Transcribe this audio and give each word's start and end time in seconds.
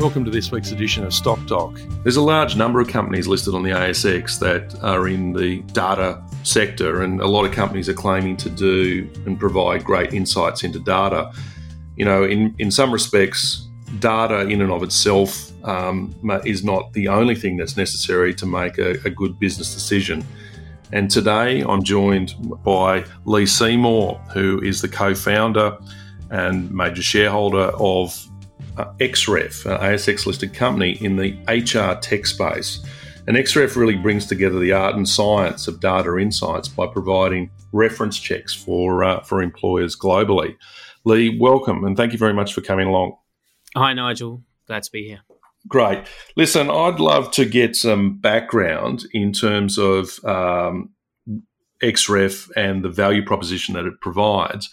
Welcome 0.00 0.24
to 0.24 0.30
this 0.30 0.50
week's 0.50 0.72
edition 0.72 1.04
of 1.04 1.12
Stock 1.12 1.44
Doc. 1.44 1.78
There's 2.04 2.16
a 2.16 2.22
large 2.22 2.56
number 2.56 2.80
of 2.80 2.88
companies 2.88 3.28
listed 3.28 3.54
on 3.54 3.62
the 3.62 3.72
ASX 3.72 4.38
that 4.38 4.82
are 4.82 5.06
in 5.06 5.34
the 5.34 5.60
data 5.74 6.24
sector, 6.42 7.02
and 7.02 7.20
a 7.20 7.26
lot 7.26 7.44
of 7.44 7.52
companies 7.52 7.86
are 7.86 7.92
claiming 7.92 8.34
to 8.38 8.48
do 8.48 9.06
and 9.26 9.38
provide 9.38 9.84
great 9.84 10.14
insights 10.14 10.64
into 10.64 10.78
data. 10.78 11.30
You 11.96 12.06
know, 12.06 12.24
in, 12.24 12.54
in 12.58 12.70
some 12.70 12.90
respects, 12.90 13.68
data 13.98 14.48
in 14.48 14.62
and 14.62 14.72
of 14.72 14.82
itself 14.82 15.52
um, 15.66 16.14
is 16.46 16.64
not 16.64 16.94
the 16.94 17.08
only 17.08 17.34
thing 17.34 17.58
that's 17.58 17.76
necessary 17.76 18.32
to 18.36 18.46
make 18.46 18.78
a, 18.78 18.92
a 19.04 19.10
good 19.10 19.38
business 19.38 19.74
decision. 19.74 20.24
And 20.94 21.10
today 21.10 21.60
I'm 21.60 21.82
joined 21.82 22.36
by 22.64 23.04
Lee 23.26 23.44
Seymour, 23.44 24.14
who 24.32 24.62
is 24.62 24.80
the 24.80 24.88
co 24.88 25.14
founder 25.14 25.76
and 26.30 26.70
major 26.70 27.02
shareholder 27.02 27.70
of 27.74 28.29
XREF, 28.98 29.66
an 29.66 29.80
ASX 29.80 30.26
listed 30.26 30.54
company 30.54 30.92
in 31.00 31.16
the 31.16 31.32
HR 31.48 31.98
tech 32.00 32.26
space. 32.26 32.84
And 33.26 33.36
XREF 33.36 33.76
really 33.76 33.96
brings 33.96 34.26
together 34.26 34.58
the 34.58 34.72
art 34.72 34.94
and 34.96 35.08
science 35.08 35.68
of 35.68 35.80
data 35.80 36.16
insights 36.18 36.68
by 36.68 36.86
providing 36.86 37.50
reference 37.72 38.18
checks 38.18 38.54
for, 38.54 39.04
uh, 39.04 39.20
for 39.20 39.42
employers 39.42 39.96
globally. 39.96 40.56
Lee, 41.04 41.38
welcome 41.38 41.84
and 41.84 41.96
thank 41.96 42.12
you 42.12 42.18
very 42.18 42.34
much 42.34 42.52
for 42.52 42.60
coming 42.60 42.88
along. 42.88 43.16
Hi, 43.76 43.92
Nigel. 43.92 44.42
Glad 44.66 44.82
to 44.82 44.90
be 44.90 45.06
here. 45.06 45.20
Great. 45.68 46.04
Listen, 46.36 46.70
I'd 46.70 47.00
love 47.00 47.30
to 47.32 47.44
get 47.44 47.76
some 47.76 48.18
background 48.18 49.04
in 49.12 49.32
terms 49.32 49.78
of 49.78 50.22
um, 50.24 50.90
XREF 51.82 52.50
and 52.56 52.82
the 52.82 52.88
value 52.88 53.24
proposition 53.24 53.74
that 53.74 53.84
it 53.84 54.00
provides 54.00 54.70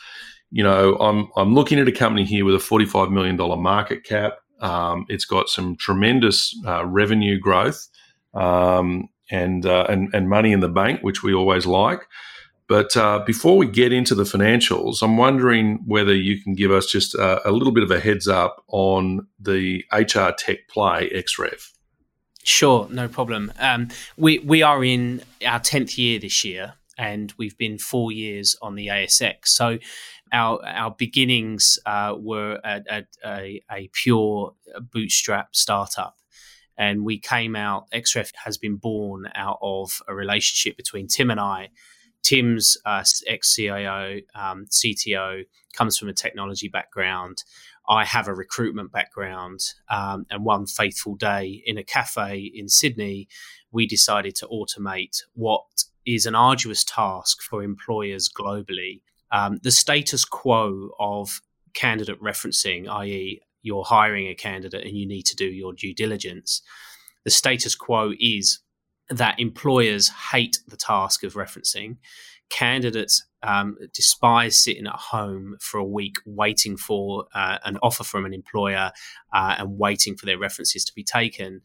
you 0.51 0.63
know, 0.63 0.95
I'm 0.95 1.29
I'm 1.35 1.53
looking 1.53 1.79
at 1.79 1.87
a 1.87 1.91
company 1.91 2.23
here 2.23 2.45
with 2.45 2.55
a 2.55 2.59
45 2.59 3.11
million 3.11 3.35
dollar 3.35 3.57
market 3.57 4.03
cap. 4.03 4.39
Um, 4.59 5.05
it's 5.07 5.25
got 5.25 5.49
some 5.49 5.75
tremendous 5.75 6.55
uh, 6.65 6.85
revenue 6.85 7.37
growth 7.39 7.87
um, 8.33 9.09
and, 9.29 9.65
uh, 9.65 9.85
and 9.89 10.13
and 10.13 10.29
money 10.29 10.51
in 10.51 10.61
the 10.61 10.69
bank, 10.69 11.01
which 11.01 11.21
we 11.23 11.33
always 11.33 11.65
like. 11.65 12.07
But 12.67 12.97
uh, 12.97 13.23
before 13.25 13.57
we 13.57 13.65
get 13.65 13.93
into 13.93 14.13
the 14.13 14.23
financials, 14.23 15.01
I'm 15.01 15.15
wondering 15.15 15.83
whether 15.85 16.13
you 16.13 16.41
can 16.41 16.53
give 16.53 16.71
us 16.71 16.85
just 16.85 17.15
a, 17.15 17.47
a 17.47 17.51
little 17.51 17.71
bit 17.71 17.83
of 17.83 17.91
a 17.91 17.99
heads 17.99 18.27
up 18.27 18.63
on 18.67 19.25
the 19.39 19.85
HR 19.93 20.31
tech 20.37 20.67
play 20.69 21.09
XREF. 21.11 21.71
Sure, 22.43 22.87
no 22.89 23.07
problem. 23.07 23.51
Um, 23.59 23.89
we 24.17 24.39
we 24.39 24.61
are 24.61 24.83
in 24.83 25.21
our 25.45 25.59
tenth 25.59 25.97
year 25.97 26.19
this 26.19 26.43
year, 26.43 26.73
and 26.97 27.33
we've 27.37 27.57
been 27.57 27.77
four 27.77 28.11
years 28.11 28.55
on 28.61 28.75
the 28.75 28.87
ASX. 28.87 29.47
So 29.47 29.79
our 30.31 30.63
our 30.65 30.91
beginnings 30.91 31.79
uh, 31.85 32.15
were 32.17 32.59
at, 32.63 32.85
a, 33.25 33.61
a, 33.71 33.89
pure 33.93 34.53
bootstrap 34.91 35.55
startup. 35.55 36.17
And 36.77 37.03
we 37.03 37.17
came 37.17 37.55
out, 37.55 37.89
XREF 37.91 38.31
has 38.43 38.57
been 38.57 38.75
born 38.75 39.29
out 39.33 39.57
of 39.61 40.01
a 40.07 40.13
relationship 40.13 40.77
between 40.77 41.07
Tim 41.07 41.31
and 41.31 41.39
I. 41.39 41.69
Tim's 42.21 42.77
uh, 42.85 43.03
ex 43.25 43.55
CIO, 43.55 44.19
um, 44.35 44.65
CTO, 44.69 45.45
comes 45.73 45.97
from 45.97 46.09
a 46.09 46.13
technology 46.13 46.67
background. 46.67 47.43
I 47.89 48.05
have 48.05 48.27
a 48.27 48.33
recruitment 48.33 48.91
background. 48.91 49.61
Um, 49.89 50.25
and 50.29 50.43
one 50.43 50.67
faithful 50.67 51.15
day 51.15 51.63
in 51.65 51.77
a 51.77 51.83
cafe 51.83 52.51
in 52.53 52.67
Sydney, 52.67 53.27
we 53.71 53.87
decided 53.87 54.35
to 54.35 54.47
automate 54.47 55.23
what 55.33 55.63
is 56.05 56.25
an 56.25 56.35
arduous 56.35 56.83
task 56.83 57.41
for 57.41 57.63
employers 57.63 58.29
globally 58.29 59.01
um, 59.31 59.59
the 59.63 59.71
status 59.71 60.25
quo 60.25 60.89
of 60.99 61.41
candidate 61.73 62.21
referencing, 62.21 62.87
i.e., 62.87 63.41
you're 63.61 63.83
hiring 63.83 64.27
a 64.27 64.35
candidate 64.35 64.85
and 64.85 64.97
you 64.97 65.07
need 65.07 65.23
to 65.23 65.35
do 65.35 65.45
your 65.45 65.73
due 65.73 65.93
diligence, 65.93 66.61
the 67.25 67.31
status 67.31 67.75
quo 67.75 68.13
is 68.19 68.59
that 69.09 69.39
employers 69.39 70.09
hate 70.31 70.59
the 70.67 70.77
task 70.77 71.23
of 71.23 71.33
referencing. 71.33 71.97
Candidates 72.49 73.25
um, 73.43 73.77
despise 73.93 74.55
sitting 74.55 74.87
at 74.87 74.95
home 74.95 75.57
for 75.59 75.77
a 75.77 75.85
week 75.85 76.15
waiting 76.25 76.77
for 76.77 77.25
uh, 77.33 77.57
an 77.65 77.77
offer 77.83 78.03
from 78.03 78.25
an 78.25 78.33
employer 78.33 78.91
uh, 79.33 79.55
and 79.57 79.77
waiting 79.77 80.15
for 80.15 80.25
their 80.25 80.39
references 80.39 80.83
to 80.85 80.93
be 80.93 81.03
taken. 81.03 81.61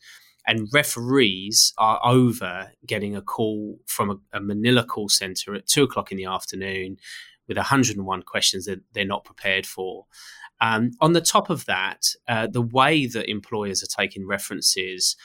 And 0.46 0.68
referees 0.72 1.72
are 1.78 2.00
over 2.04 2.72
getting 2.84 3.14
a 3.14 3.22
call 3.22 3.78
from 3.86 4.10
a, 4.10 4.38
a 4.38 4.40
Manila 4.40 4.84
call 4.84 5.08
center 5.08 5.54
at 5.54 5.68
two 5.68 5.84
o'clock 5.84 6.10
in 6.10 6.18
the 6.18 6.24
afternoon 6.24 6.96
with 7.52 7.58
101 7.58 8.22
questions 8.22 8.64
that 8.64 8.80
they're 8.94 9.04
not 9.04 9.24
prepared 9.24 9.66
for. 9.66 10.06
Um, 10.60 10.92
on 11.00 11.12
the 11.12 11.20
top 11.20 11.50
of 11.50 11.66
that, 11.66 12.06
uh, 12.26 12.46
the 12.46 12.62
way 12.62 13.06
that 13.06 13.28
employers 13.28 13.82
are 13.82 14.02
taking 14.02 14.26
references, 14.26 15.16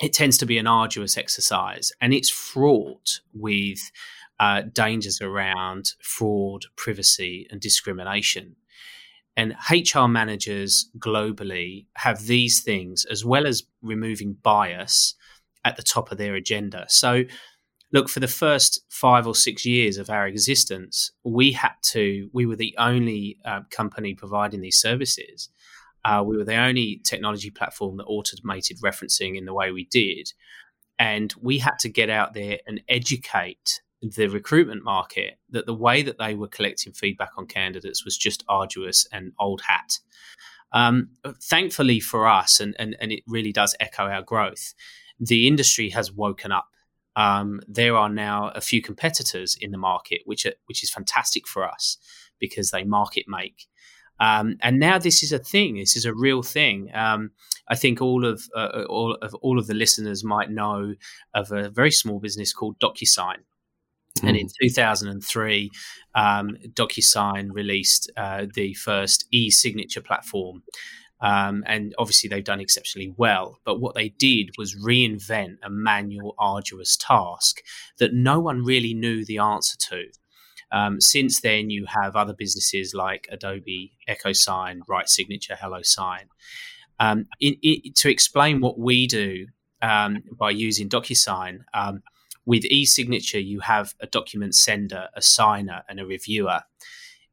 it 0.00 0.12
tends 0.12 0.36
to 0.38 0.46
be 0.46 0.58
an 0.58 0.66
arduous 0.66 1.16
exercise 1.16 1.92
and 2.00 2.12
it's 2.12 2.30
fraught 2.30 3.20
with 3.32 3.78
uh, 4.40 4.62
dangers 4.72 5.20
around 5.20 5.92
fraud, 6.02 6.64
privacy, 6.76 7.46
and 7.50 7.60
discrimination. 7.60 8.56
And 9.36 9.54
HR 9.70 10.06
managers 10.06 10.90
globally 10.98 11.86
have 11.96 12.26
these 12.26 12.62
things 12.62 13.04
as 13.04 13.24
well 13.24 13.46
as 13.46 13.64
removing 13.82 14.34
bias 14.42 15.14
at 15.64 15.76
the 15.76 15.82
top 15.82 16.10
of 16.10 16.18
their 16.18 16.34
agenda. 16.34 16.86
So 16.88 17.24
look 17.92 18.08
for 18.08 18.20
the 18.20 18.28
first 18.28 18.80
five 18.88 19.26
or 19.26 19.34
six 19.34 19.64
years 19.64 19.96
of 19.96 20.10
our 20.10 20.26
existence 20.26 21.12
we 21.24 21.52
had 21.52 21.72
to 21.82 22.28
we 22.32 22.46
were 22.46 22.56
the 22.56 22.74
only 22.78 23.38
uh, 23.44 23.60
company 23.70 24.14
providing 24.14 24.60
these 24.60 24.76
services. 24.76 25.48
Uh, 26.04 26.22
we 26.24 26.36
were 26.36 26.44
the 26.44 26.56
only 26.56 27.00
technology 27.04 27.50
platform 27.50 27.96
that 27.96 28.04
automated 28.04 28.78
referencing 28.80 29.36
in 29.36 29.44
the 29.44 29.54
way 29.54 29.72
we 29.72 29.86
did. 29.86 30.32
And 31.00 31.34
we 31.42 31.58
had 31.58 31.78
to 31.80 31.88
get 31.88 32.10
out 32.10 32.32
there 32.32 32.58
and 32.66 32.80
educate 32.88 33.80
the 34.00 34.28
recruitment 34.28 34.84
market 34.84 35.38
that 35.50 35.66
the 35.66 35.74
way 35.74 36.02
that 36.02 36.16
they 36.18 36.34
were 36.34 36.46
collecting 36.46 36.92
feedback 36.92 37.30
on 37.36 37.46
candidates 37.46 38.04
was 38.04 38.16
just 38.16 38.44
arduous 38.48 39.06
and 39.12 39.32
old 39.40 39.62
hat. 39.62 39.98
Um, 40.72 41.10
thankfully 41.42 41.98
for 41.98 42.28
us 42.28 42.60
and, 42.60 42.74
and, 42.78 42.96
and 43.00 43.10
it 43.10 43.22
really 43.26 43.52
does 43.52 43.74
echo 43.80 44.04
our 44.04 44.22
growth 44.22 44.74
the 45.18 45.46
industry 45.46 45.90
has 45.90 46.12
woken 46.12 46.52
up 46.52 46.68
um, 47.16 47.60
there 47.66 47.96
are 47.96 48.10
now 48.10 48.50
a 48.54 48.60
few 48.60 48.82
competitors 48.82 49.56
in 49.60 49.72
the 49.72 49.78
market, 49.78 50.20
which 50.26 50.46
are, 50.46 50.52
which 50.66 50.82
is 50.82 50.90
fantastic 50.90 51.48
for 51.48 51.66
us 51.66 51.98
because 52.38 52.70
they 52.70 52.84
market 52.84 53.24
make. 53.26 53.66
Um, 54.20 54.56
and 54.62 54.78
now 54.78 54.98
this 54.98 55.22
is 55.22 55.32
a 55.32 55.38
thing. 55.38 55.76
This 55.76 55.96
is 55.96 56.04
a 56.04 56.14
real 56.14 56.42
thing. 56.42 56.90
Um, 56.94 57.32
I 57.68 57.74
think 57.74 58.00
all 58.00 58.24
of 58.24 58.42
uh, 58.54 58.84
all 58.88 59.14
of 59.20 59.34
all 59.36 59.58
of 59.58 59.66
the 59.66 59.74
listeners 59.74 60.24
might 60.24 60.50
know 60.50 60.94
of 61.34 61.50
a 61.52 61.70
very 61.70 61.90
small 61.90 62.20
business 62.20 62.52
called 62.52 62.78
DocuSign. 62.78 63.38
Mm. 64.20 64.28
And 64.28 64.36
in 64.36 64.46
hmm. 64.46 64.66
2003, 64.66 65.70
um, 66.14 66.56
DocuSign 66.72 67.48
released 67.52 68.10
uh, 68.16 68.46
the 68.54 68.72
first 68.74 69.26
e-signature 69.30 70.00
platform, 70.00 70.62
um, 71.26 71.64
and 71.66 71.92
obviously, 71.98 72.28
they've 72.28 72.44
done 72.44 72.60
exceptionally 72.60 73.12
well. 73.16 73.58
But 73.64 73.80
what 73.80 73.96
they 73.96 74.10
did 74.10 74.50
was 74.56 74.76
reinvent 74.76 75.56
a 75.60 75.68
manual, 75.68 76.36
arduous 76.38 76.96
task 76.96 77.62
that 77.98 78.14
no 78.14 78.38
one 78.38 78.64
really 78.64 78.94
knew 78.94 79.24
the 79.24 79.38
answer 79.38 79.76
to. 79.90 80.04
Um, 80.70 81.00
since 81.00 81.40
then, 81.40 81.68
you 81.68 81.86
have 81.86 82.14
other 82.14 82.32
businesses 82.32 82.94
like 82.94 83.26
Adobe, 83.28 83.98
EchoSign, 84.08 84.82
Right 84.88 85.08
Signature, 85.08 85.58
HelloSign. 85.60 86.26
Um, 87.00 87.26
to 87.40 88.08
explain 88.08 88.60
what 88.60 88.78
we 88.78 89.08
do 89.08 89.48
um, 89.82 90.22
by 90.38 90.50
using 90.50 90.88
DocuSign, 90.88 91.64
um, 91.74 92.04
with 92.44 92.64
e-signature, 92.66 93.40
you 93.40 93.58
have 93.60 93.94
a 94.00 94.06
document 94.06 94.54
sender, 94.54 95.08
a 95.16 95.22
signer, 95.22 95.82
and 95.88 95.98
a 95.98 96.06
reviewer 96.06 96.60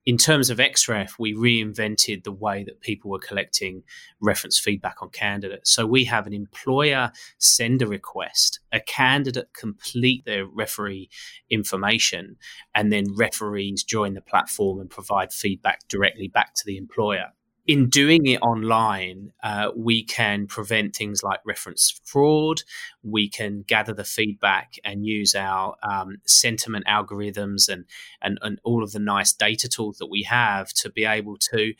in 0.06 0.18
terms 0.18 0.50
of 0.50 0.58
XREF, 0.58 1.18
we 1.18 1.34
reinvented 1.34 2.24
the 2.24 2.32
way 2.32 2.64
that 2.64 2.82
people 2.82 3.10
were 3.10 3.20
collecting 3.20 3.84
reference 4.20 4.60
feedback 4.60 5.02
on 5.02 5.10
candidates. 5.10 5.72
So 5.72 5.86
we 5.86 6.04
have 6.06 6.28
an 6.28 6.34
employer 6.34 7.12
send 7.38 7.82
a 7.82 7.88
request, 7.88 8.60
a 8.72 8.82
candidate 8.82 9.50
complete 9.54 10.26
their 10.26 10.46
referee 10.46 11.10
information, 11.50 12.36
and 12.76 12.92
then 12.92 13.16
referees 13.16 13.84
join 13.84 14.14
the 14.14 14.22
platform 14.22 14.80
and 14.80 14.90
provide 14.90 15.32
feedback 15.32 15.88
directly 15.88 16.28
back 16.28 16.54
to 16.56 16.66
the 16.66 16.78
employer. 16.78 17.32
In 17.65 17.89
doing 17.89 18.25
it 18.25 18.42
online, 18.42 19.31
uh, 19.42 19.71
we 19.75 20.04
can 20.04 20.48
prevent 20.48 20.95
things 20.95 21.24
like 21.24 21.39
reference 21.45 22.01
fraud. 22.04 22.62
We 23.04 23.30
can 23.30 23.63
gather 23.65 23.94
the 23.94 24.04
feedback 24.04 24.74
and 24.83 25.06
use 25.06 25.33
our 25.33 25.75
um, 25.81 26.18
sentiment 26.25 26.86
algorithms 26.88 27.69
and, 27.69 27.86
and, 28.21 28.38
and 28.42 28.60
all 28.63 28.83
of 28.83 28.92
the 28.92 29.00
nice 29.00 29.31
data 29.31 29.69
tools 29.69 29.98
that 30.00 30.10
we 30.10 30.24
have 30.24 30.74
to 30.74 30.89
be 30.89 31.06
able 31.06 31.38
to 31.54 31.74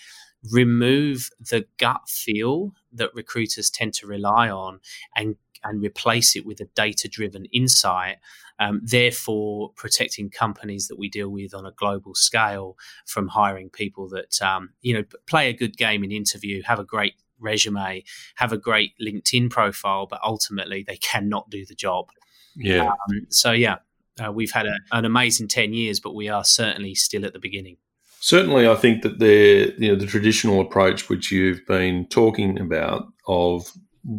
remove 0.52 1.30
the 1.40 1.66
gut 1.78 2.08
feel 2.08 2.74
that 2.92 3.14
recruiters 3.14 3.70
tend 3.70 3.94
to 3.94 4.08
rely 4.08 4.50
on 4.50 4.80
and 5.16 5.36
and 5.64 5.82
replace 5.82 6.36
it 6.36 6.46
with 6.46 6.60
a 6.60 6.66
data 6.76 7.08
driven 7.08 7.46
insight 7.46 8.18
um, 8.60 8.82
therefore 8.84 9.72
protecting 9.76 10.30
companies 10.30 10.88
that 10.88 10.98
we 10.98 11.10
deal 11.10 11.30
with 11.30 11.54
on 11.54 11.66
a 11.66 11.72
global 11.72 12.16
scale 12.16 12.78
from 13.06 13.28
hiring 13.28 13.70
people 13.70 14.10
that 14.10 14.42
um, 14.42 14.70
you 14.82 14.94
know 14.94 15.04
play 15.28 15.50
a 15.50 15.54
good 15.54 15.78
game 15.78 16.04
in 16.04 16.12
interview, 16.12 16.62
have 16.64 16.80
a 16.80 16.84
great 16.84 17.14
resume, 17.40 18.04
have 18.36 18.52
a 18.52 18.58
great 18.58 18.94
LinkedIn 19.02 19.50
profile, 19.50 20.08
but 20.08 20.20
ultimately 20.24 20.84
they 20.88 20.98
cannot 20.98 21.50
do 21.50 21.66
the 21.66 21.76
job. 21.76 22.10
Yeah. 22.56 22.88
Um, 22.88 23.28
so 23.30 23.52
yeah, 23.52 23.78
uh, 24.24 24.32
we've 24.32 24.52
had 24.52 24.66
a, 24.66 24.76
an 24.92 25.06
amazing 25.06 25.48
ten 25.48 25.74
years, 25.74 26.00
but 26.00 26.16
we 26.16 26.30
are 26.30 26.44
certainly 26.44 26.96
still 26.96 27.26
at 27.26 27.34
the 27.34 27.40
beginning. 27.40 27.78
Certainly, 28.20 28.70
I 28.70 28.76
think 28.76 29.02
that 29.02 29.20
the 29.20 29.76
you 29.78 29.90
know 29.90 29.96
the 29.96 30.08
traditional 30.08 30.62
approach 30.62 31.10
which 31.10 31.32
you've 31.32 31.66
been 31.66 32.06
talking 32.08 32.60
about 32.60 33.08
of 33.28 33.72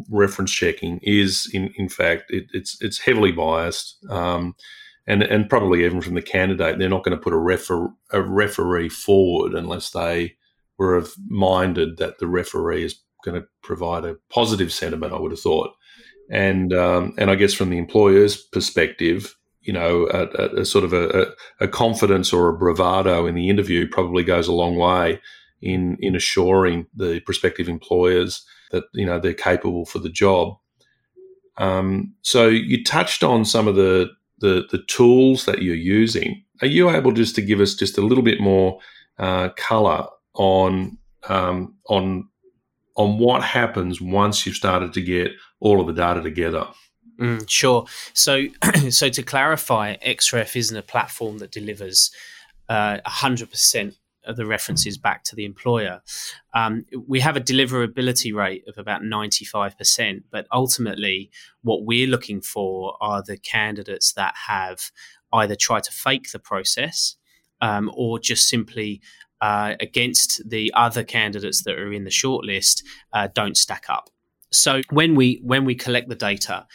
reference 0.08 0.52
checking 0.52 0.98
is 1.02 1.50
in 1.52 1.72
in 1.76 1.88
fact 1.88 2.24
it, 2.30 2.44
it's 2.52 2.76
it's 2.80 2.98
heavily 2.98 3.32
biased 3.32 3.98
um, 4.10 4.54
and 5.06 5.22
and 5.22 5.50
probably 5.50 5.84
even 5.84 6.00
from 6.00 6.14
the 6.14 6.22
candidate 6.22 6.78
they're 6.78 6.88
not 6.88 7.04
going 7.04 7.16
to 7.16 7.22
put 7.22 7.32
a 7.32 7.38
refer 7.38 7.88
a 8.10 8.22
referee 8.22 8.88
forward 8.88 9.54
unless 9.54 9.90
they 9.90 10.34
were 10.78 10.96
of 10.96 11.12
minded 11.28 11.98
that 11.98 12.18
the 12.18 12.26
referee 12.26 12.84
is 12.84 13.00
going 13.24 13.40
to 13.40 13.46
provide 13.62 14.04
a 14.04 14.16
positive 14.30 14.72
sentiment 14.72 15.12
I 15.12 15.18
would 15.18 15.30
have 15.30 15.40
thought. 15.40 15.70
And 16.30 16.72
um, 16.72 17.14
and 17.18 17.30
I 17.30 17.34
guess 17.34 17.54
from 17.54 17.70
the 17.70 17.78
employer's 17.78 18.36
perspective 18.36 19.36
you 19.60 19.72
know 19.72 20.06
a, 20.12 20.26
a, 20.42 20.60
a 20.60 20.64
sort 20.64 20.84
of 20.84 20.92
a, 20.92 21.32
a 21.60 21.68
confidence 21.68 22.32
or 22.32 22.48
a 22.48 22.56
bravado 22.56 23.26
in 23.26 23.34
the 23.34 23.48
interview 23.48 23.88
probably 23.88 24.22
goes 24.22 24.48
a 24.48 24.52
long 24.52 24.76
way 24.76 25.20
in 25.60 25.96
in 26.00 26.14
assuring 26.16 26.86
the 26.94 27.20
prospective 27.20 27.68
employers 27.68 28.44
that 28.70 28.84
you 28.92 29.06
know 29.06 29.18
they're 29.18 29.34
capable 29.34 29.84
for 29.84 29.98
the 29.98 30.08
job. 30.08 30.56
Um, 31.56 32.14
so 32.22 32.48
you 32.48 32.82
touched 32.82 33.22
on 33.22 33.44
some 33.44 33.68
of 33.68 33.76
the, 33.76 34.10
the, 34.38 34.66
the 34.70 34.82
tools 34.88 35.44
that 35.44 35.62
you're 35.62 35.76
using. 35.76 36.42
Are 36.60 36.66
you 36.66 36.90
able 36.90 37.12
just 37.12 37.34
to 37.36 37.42
give 37.42 37.60
us 37.60 37.74
just 37.74 37.96
a 37.96 38.00
little 38.00 38.24
bit 38.24 38.40
more 38.40 38.80
uh, 39.18 39.50
color 39.50 40.06
on 40.34 40.98
um, 41.28 41.76
on 41.88 42.28
on 42.96 43.18
what 43.18 43.42
happens 43.42 44.00
once 44.00 44.46
you've 44.46 44.54
started 44.54 44.92
to 44.92 45.02
get 45.02 45.32
all 45.60 45.80
of 45.80 45.86
the 45.86 45.92
data 45.92 46.20
together? 46.20 46.66
Mm, 47.18 47.48
sure. 47.48 47.86
So, 48.12 48.46
so 48.90 49.08
to 49.08 49.22
clarify, 49.22 49.96
Xref 49.96 50.56
isn't 50.56 50.76
a 50.76 50.82
platform 50.82 51.38
that 51.38 51.50
delivers 51.50 52.10
uh, 52.68 52.98
100% 53.06 53.94
the 54.32 54.46
references 54.46 54.98
back 54.98 55.24
to 55.24 55.36
the 55.36 55.44
employer. 55.44 56.02
Um, 56.54 56.84
we 57.06 57.20
have 57.20 57.36
a 57.36 57.40
deliverability 57.40 58.34
rate 58.34 58.64
of 58.66 58.78
about 58.78 59.02
95%, 59.02 60.22
but 60.30 60.46
ultimately, 60.52 61.30
what 61.62 61.84
we're 61.84 62.08
looking 62.08 62.40
for 62.40 62.96
are 63.00 63.22
the 63.22 63.36
candidates 63.36 64.12
that 64.14 64.34
have 64.48 64.90
either 65.32 65.56
tried 65.56 65.84
to 65.84 65.92
fake 65.92 66.30
the 66.32 66.38
process 66.38 67.16
um, 67.60 67.90
or 67.94 68.18
just 68.18 68.48
simply 68.48 69.00
uh, 69.40 69.74
against 69.80 70.48
the 70.48 70.72
other 70.74 71.04
candidates 71.04 71.64
that 71.64 71.78
are 71.78 71.92
in 71.92 72.04
the 72.04 72.10
shortlist 72.10 72.82
uh, 73.12 73.28
don't 73.34 73.56
stack 73.56 73.84
up. 73.88 74.10
So 74.52 74.82
when 74.90 75.16
we 75.16 75.40
when 75.42 75.64
we 75.64 75.74
collect 75.74 76.08
the 76.08 76.14
data, 76.14 76.66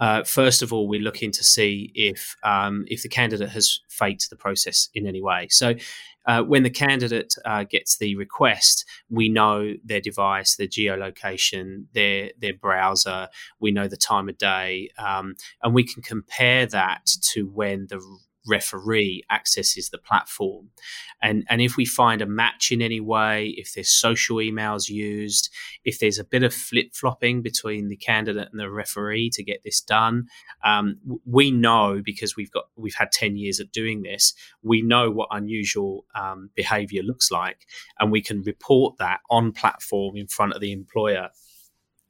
uh, 0.00 0.22
first 0.22 0.62
of 0.62 0.72
all, 0.72 0.88
we're 0.88 1.00
looking 1.00 1.32
to 1.32 1.44
see 1.44 1.90
if 1.94 2.36
um, 2.42 2.84
if 2.88 3.02
the 3.02 3.08
candidate 3.08 3.50
has 3.50 3.80
faked 3.88 4.30
the 4.30 4.36
process 4.36 4.88
in 4.94 5.06
any 5.06 5.20
way. 5.20 5.48
So, 5.50 5.74
uh, 6.28 6.42
when 6.42 6.62
the 6.62 6.70
candidate 6.70 7.34
uh, 7.46 7.64
gets 7.64 7.96
the 7.96 8.14
request, 8.14 8.84
we 9.08 9.30
know 9.30 9.72
their 9.82 10.00
device, 10.00 10.56
their 10.56 10.66
geolocation, 10.66 11.86
their 11.94 12.30
their 12.38 12.52
browser. 12.52 13.28
We 13.58 13.72
know 13.72 13.88
the 13.88 13.96
time 13.96 14.28
of 14.28 14.36
day, 14.36 14.90
um, 14.98 15.36
and 15.62 15.74
we 15.74 15.84
can 15.84 16.02
compare 16.02 16.66
that 16.66 17.06
to 17.32 17.48
when 17.48 17.86
the 17.88 18.00
referee 18.48 19.22
accesses 19.30 19.90
the 19.90 19.98
platform. 19.98 20.70
And, 21.20 21.44
and 21.48 21.60
if 21.60 21.76
we 21.76 21.84
find 21.84 22.22
a 22.22 22.26
match 22.26 22.70
in 22.70 22.80
any 22.80 23.00
way, 23.00 23.54
if 23.56 23.74
there's 23.74 23.90
social 23.90 24.36
emails 24.36 24.88
used, 24.88 25.50
if 25.84 25.98
there's 25.98 26.18
a 26.18 26.24
bit 26.24 26.42
of 26.42 26.54
flip 26.54 26.94
flopping 26.94 27.42
between 27.42 27.88
the 27.88 27.96
candidate 27.96 28.48
and 28.50 28.60
the 28.60 28.70
referee 28.70 29.30
to 29.30 29.42
get 29.42 29.62
this 29.64 29.80
done, 29.80 30.28
um, 30.64 30.98
we 31.26 31.50
know 31.50 32.00
because 32.04 32.36
we've 32.36 32.50
got 32.50 32.64
we've 32.76 32.94
had 32.94 33.10
ten 33.12 33.36
years 33.36 33.60
of 33.60 33.72
doing 33.72 34.02
this. 34.02 34.34
We 34.62 34.82
know 34.82 35.10
what 35.10 35.28
unusual 35.30 36.04
um, 36.14 36.50
behaviour 36.54 37.02
looks 37.02 37.30
like, 37.30 37.66
and 37.98 38.12
we 38.12 38.22
can 38.22 38.42
report 38.42 38.98
that 38.98 39.20
on 39.30 39.52
platform 39.52 40.16
in 40.16 40.26
front 40.28 40.52
of 40.52 40.60
the 40.60 40.72
employer 40.72 41.30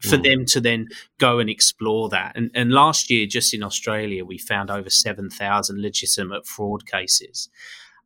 for 0.00 0.16
mm. 0.16 0.22
them 0.22 0.44
to 0.46 0.60
then 0.60 0.88
go 1.18 1.38
and 1.38 1.50
explore 1.50 2.08
that. 2.08 2.32
And, 2.36 2.50
and 2.54 2.70
last 2.70 3.10
year, 3.10 3.26
just 3.26 3.52
in 3.52 3.62
Australia, 3.62 4.24
we 4.24 4.38
found 4.38 4.70
over 4.70 4.90
7,000 4.90 5.80
legitimate 5.80 6.46
fraud 6.46 6.86
cases. 6.86 7.48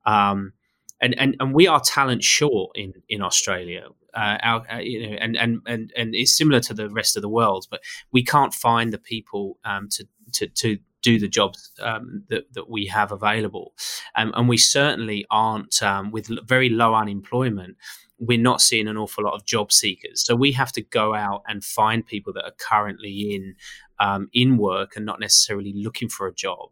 Um, 0.06 0.52
and, 1.00 1.18
and, 1.18 1.36
and 1.40 1.54
we 1.54 1.66
are 1.66 1.80
talent 1.80 2.22
short 2.22 2.76
in, 2.76 2.94
in 3.08 3.22
Australia. 3.22 3.88
Uh, 4.14 4.38
our, 4.42 4.72
uh, 4.72 4.78
you 4.78 5.10
know, 5.10 5.16
and, 5.16 5.36
and, 5.36 5.60
and, 5.66 5.92
and 5.96 6.14
it's 6.14 6.36
similar 6.36 6.60
to 6.60 6.74
the 6.74 6.88
rest 6.88 7.16
of 7.16 7.22
the 7.22 7.28
world, 7.28 7.66
but 7.70 7.80
we 8.12 8.22
can't 8.22 8.54
find 8.54 8.92
the 8.92 8.98
people 8.98 9.58
um, 9.64 9.88
to, 9.90 10.06
to, 10.32 10.46
to 10.48 10.78
do 11.02 11.18
the 11.18 11.28
jobs 11.28 11.72
um, 11.80 12.24
that, 12.28 12.52
that 12.54 12.70
we 12.70 12.86
have 12.86 13.12
available. 13.12 13.74
Um, 14.14 14.32
and 14.34 14.48
we 14.48 14.56
certainly 14.56 15.26
aren't, 15.30 15.82
um, 15.82 16.10
with 16.10 16.28
very 16.46 16.68
low 16.68 16.94
unemployment, 16.94 17.76
we're 18.18 18.38
not 18.38 18.60
seeing 18.60 18.86
an 18.86 18.96
awful 18.96 19.24
lot 19.24 19.34
of 19.34 19.44
job 19.44 19.72
seekers. 19.72 20.24
So 20.24 20.36
we 20.36 20.52
have 20.52 20.70
to 20.72 20.82
go 20.82 21.14
out 21.14 21.42
and 21.48 21.64
find 21.64 22.06
people 22.06 22.32
that 22.34 22.44
are 22.44 22.54
currently 22.56 23.34
in 23.34 23.56
um, 23.98 24.28
in 24.32 24.56
work 24.56 24.96
and 24.96 25.06
not 25.06 25.20
necessarily 25.20 25.72
looking 25.76 26.08
for 26.08 26.26
a 26.26 26.34
job. 26.34 26.70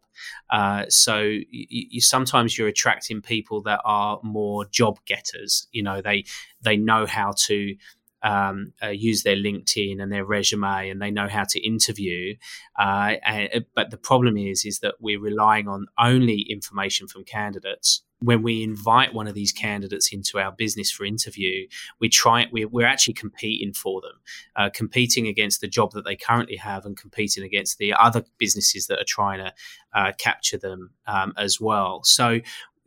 Uh, 0.49 0.85
so 0.89 1.19
you, 1.21 1.45
you, 1.49 2.01
sometimes 2.01 2.57
you're 2.57 2.67
attracting 2.67 3.21
people 3.21 3.61
that 3.61 3.79
are 3.85 4.19
more 4.21 4.65
job 4.65 4.99
getters. 5.05 5.67
You 5.71 5.83
know, 5.83 6.01
they 6.01 6.25
they 6.61 6.75
know 6.75 7.05
how 7.05 7.33
to 7.47 7.75
um, 8.23 8.73
uh, 8.83 8.87
use 8.87 9.23
their 9.23 9.35
LinkedIn 9.35 10.01
and 10.01 10.11
their 10.11 10.25
resume, 10.25 10.89
and 10.89 11.01
they 11.01 11.11
know 11.11 11.27
how 11.27 11.43
to 11.49 11.59
interview. 11.59 12.35
Uh, 12.77 13.15
and, 13.23 13.65
but 13.75 13.91
the 13.91 13.97
problem 13.97 14.37
is, 14.37 14.65
is 14.65 14.79
that 14.79 14.95
we're 14.99 15.19
relying 15.19 15.67
on 15.67 15.87
only 15.97 16.41
information 16.49 17.07
from 17.07 17.23
candidates. 17.23 18.03
When 18.23 18.43
we 18.43 18.61
invite 18.61 19.15
one 19.15 19.27
of 19.27 19.33
these 19.33 19.51
candidates 19.51 20.13
into 20.13 20.37
our 20.37 20.51
business 20.51 20.91
for 20.91 21.05
interview, 21.05 21.67
we 21.99 22.07
try 22.07 22.45
we're, 22.51 22.67
we're 22.67 22.85
actually 22.85 23.15
competing 23.15 23.73
for 23.73 23.99
them, 23.99 24.19
uh, 24.55 24.69
competing 24.69 25.25
against 25.25 25.59
the 25.59 25.67
job 25.67 25.93
that 25.93 26.05
they 26.05 26.15
currently 26.15 26.57
have, 26.57 26.85
and 26.85 26.95
competing 26.95 27.43
against 27.43 27.79
the 27.79 27.93
other 27.93 28.23
businesses 28.37 28.85
that 28.87 28.99
are 28.99 29.05
trying 29.07 29.39
to 29.39 29.51
uh, 29.95 30.11
capture 30.19 30.59
them 30.59 30.91
um, 31.07 31.33
as 31.35 31.59
well. 31.59 32.03
So 32.03 32.41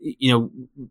you 0.04 0.30
know, 0.30 0.50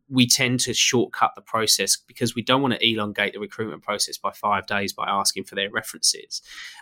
we 0.10 0.26
tend 0.26 0.60
to 0.62 0.74
shortcut 0.74 1.34
the 1.36 1.42
process 1.42 1.96
because 1.96 2.34
we 2.34 2.42
don't 2.42 2.62
want 2.62 2.74
to 2.74 2.88
elongate 2.88 3.34
the 3.34 3.40
recruitment 3.40 3.84
process 3.84 4.18
by 4.18 4.32
five 4.32 4.66
days 4.66 4.92
by 4.92 5.06
asking 5.08 5.44
for 5.44 5.54
their 5.54 5.70
references. 5.70 6.42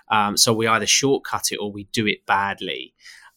Um, 0.09 0.37
so 0.37 0.53
we 0.53 0.65
either 0.65 0.87
shortcut 0.87 1.51
it 1.51 1.57
or 1.57 1.71
we 1.71 1.83
do 1.91 2.07
it 2.07 2.25
badly. 2.25 2.93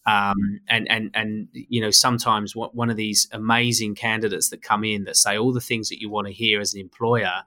Um, 0.06 0.60
and 0.68 0.88
and 0.90 1.10
and 1.14 1.48
you 1.52 1.80
know 1.80 1.90
sometimes 1.90 2.54
one 2.54 2.90
of 2.90 2.96
these 2.96 3.26
amazing 3.32 3.94
candidates 3.94 4.50
that 4.50 4.62
come 4.62 4.84
in 4.84 5.04
that 5.04 5.16
say 5.16 5.38
all 5.38 5.52
the 5.52 5.62
things 5.62 5.88
that 5.88 5.98
you 5.98 6.10
want 6.10 6.26
to 6.26 6.32
hear 6.32 6.60
as 6.60 6.74
an 6.74 6.80
employer 6.80 7.42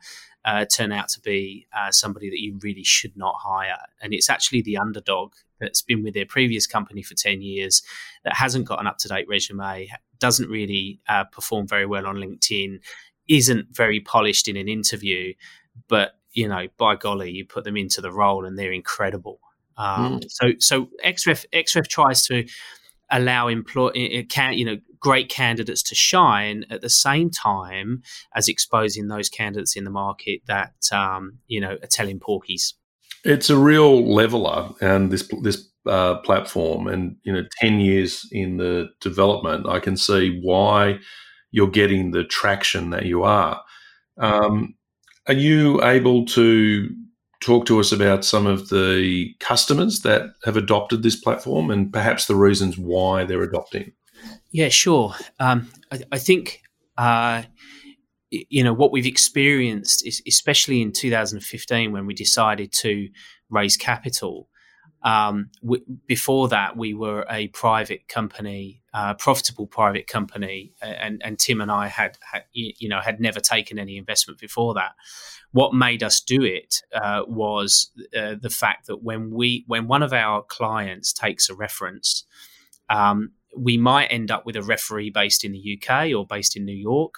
uh, 0.47 0.63
turn 0.63 0.93
out 0.93 1.09
to 1.09 1.19
be 1.19 1.67
uh, 1.77 1.91
somebody 1.91 2.29
that 2.29 2.39
you 2.39 2.57
really 2.63 2.83
should 2.83 3.15
not 3.17 3.35
hire, 3.37 3.77
and 4.01 4.13
it's 4.13 4.29
actually 4.29 4.61
the 4.61 4.77
underdog 4.77 5.33
that's 5.59 5.81
been 5.81 6.03
with 6.03 6.13
their 6.13 6.25
previous 6.25 6.65
company 6.65 7.03
for 7.03 7.15
10 7.15 7.41
years 7.41 7.83
that 8.23 8.33
hasn't 8.33 8.65
got 8.65 8.79
an 8.79 8.87
up 8.87 8.97
to 8.97 9.09
date 9.09 9.27
resume, 9.27 9.89
doesn't 10.19 10.49
really 10.49 11.01
uh, 11.09 11.25
perform 11.25 11.67
very 11.67 11.85
well 11.85 12.07
on 12.07 12.15
LinkedIn, 12.15 12.79
isn't 13.27 13.75
very 13.75 13.99
polished 13.99 14.47
in 14.47 14.55
an 14.55 14.69
interview, 14.69 15.33
but 15.89 16.13
you 16.31 16.47
know, 16.47 16.67
by 16.77 16.95
golly, 16.95 17.31
you 17.31 17.45
put 17.45 17.65
them 17.65 17.75
into 17.75 17.99
the 17.99 18.11
role 18.11 18.45
and 18.45 18.57
they're 18.57 18.71
incredible. 18.71 19.39
Um, 19.75 20.19
mm. 20.19 20.25
So, 20.29 20.51
so 20.59 20.89
XREF 21.03 21.45
XREF 21.51 21.87
tries 21.87 22.25
to 22.27 22.45
allow 23.09 23.47
employ 23.47 24.25
can 24.29 24.53
you 24.53 24.65
know 24.65 24.77
great 24.99 25.29
candidates 25.29 25.83
to 25.83 25.95
shine 25.95 26.65
at 26.69 26.81
the 26.81 26.89
same 26.89 27.29
time 27.29 28.01
as 28.35 28.47
exposing 28.47 29.07
those 29.07 29.29
candidates 29.29 29.75
in 29.75 29.83
the 29.83 29.89
market 29.89 30.41
that 30.47 30.73
um, 30.91 31.39
you 31.47 31.59
know 31.59 31.73
are 31.81 31.87
telling 31.89 32.19
porkies. 32.19 32.73
It's 33.23 33.49
a 33.49 33.57
real 33.57 34.13
leveler, 34.13 34.69
and 34.81 35.11
this 35.11 35.29
this 35.41 35.67
uh, 35.87 36.15
platform, 36.19 36.87
and 36.87 37.17
you 37.23 37.33
know, 37.33 37.43
ten 37.59 37.79
years 37.79 38.27
in 38.31 38.57
the 38.57 38.89
development, 39.01 39.67
I 39.67 39.79
can 39.79 39.97
see 39.97 40.39
why 40.41 40.99
you're 41.51 41.69
getting 41.69 42.11
the 42.11 42.23
traction 42.23 42.89
that 42.91 43.05
you 43.05 43.23
are. 43.23 43.61
Um, 44.17 44.75
are 45.27 45.33
you 45.33 45.83
able 45.83 46.25
to 46.27 46.89
talk 47.41 47.65
to 47.67 47.79
us 47.79 47.91
about 47.91 48.25
some 48.25 48.47
of 48.47 48.69
the 48.69 49.33
customers 49.39 50.01
that 50.01 50.31
have 50.43 50.57
adopted 50.57 51.03
this 51.03 51.15
platform 51.15 51.69
and 51.69 51.91
perhaps 51.91 52.25
the 52.25 52.35
reasons 52.35 52.77
why 52.77 53.23
they're 53.23 53.43
adopting? 53.43 53.91
Yeah, 54.51 54.69
sure. 54.69 55.13
Um, 55.39 55.69
I, 55.91 55.99
I, 56.11 56.17
think 56.17 56.61
uh, 56.97 57.43
you 58.29 58.63
know 58.63 58.73
what 58.73 58.91
we've 58.91 59.05
experienced 59.05 60.05
is 60.05 60.21
especially 60.27 60.81
in 60.81 60.91
2015 60.91 61.91
when 61.91 62.05
we 62.05 62.13
decided 62.13 62.71
to 62.73 63.07
raise 63.49 63.77
capital 63.77 64.49
um, 65.03 65.49
w- 65.61 65.83
before 66.07 66.49
that 66.49 66.75
we 66.75 66.93
were 66.93 67.25
a 67.29 67.47
private 67.49 68.07
company 68.07 68.81
uh, 68.93 69.13
profitable 69.13 69.67
private 69.67 70.07
company 70.07 70.73
and, 70.81 71.21
and 71.23 71.39
tim 71.39 71.61
and 71.61 71.71
i 71.71 71.87
had, 71.87 72.17
had, 72.21 72.43
you 72.51 72.89
know 72.89 72.99
had 72.99 73.21
never 73.21 73.39
taken 73.39 73.79
any 73.79 73.97
investment 73.97 74.39
before 74.39 74.73
that 74.73 74.91
what 75.51 75.73
made 75.73 76.03
us 76.03 76.19
do 76.19 76.43
it 76.43 76.81
uh, 76.93 77.21
was 77.27 77.91
uh, 78.17 78.35
the 78.41 78.49
fact 78.49 78.87
that 78.87 79.03
when 79.03 79.31
we 79.31 79.63
when 79.67 79.87
one 79.87 80.03
of 80.03 80.11
our 80.11 80.41
clients 80.43 81.13
takes 81.13 81.49
a 81.49 81.55
reference 81.55 82.25
um, 82.89 83.31
we 83.55 83.77
might 83.77 84.07
end 84.07 84.31
up 84.31 84.45
with 84.45 84.55
a 84.55 84.61
referee 84.61 85.09
based 85.09 85.43
in 85.43 85.51
the 85.51 85.79
uk 85.79 86.11
or 86.13 86.25
based 86.25 86.55
in 86.55 86.65
new 86.65 86.73
york 86.73 87.15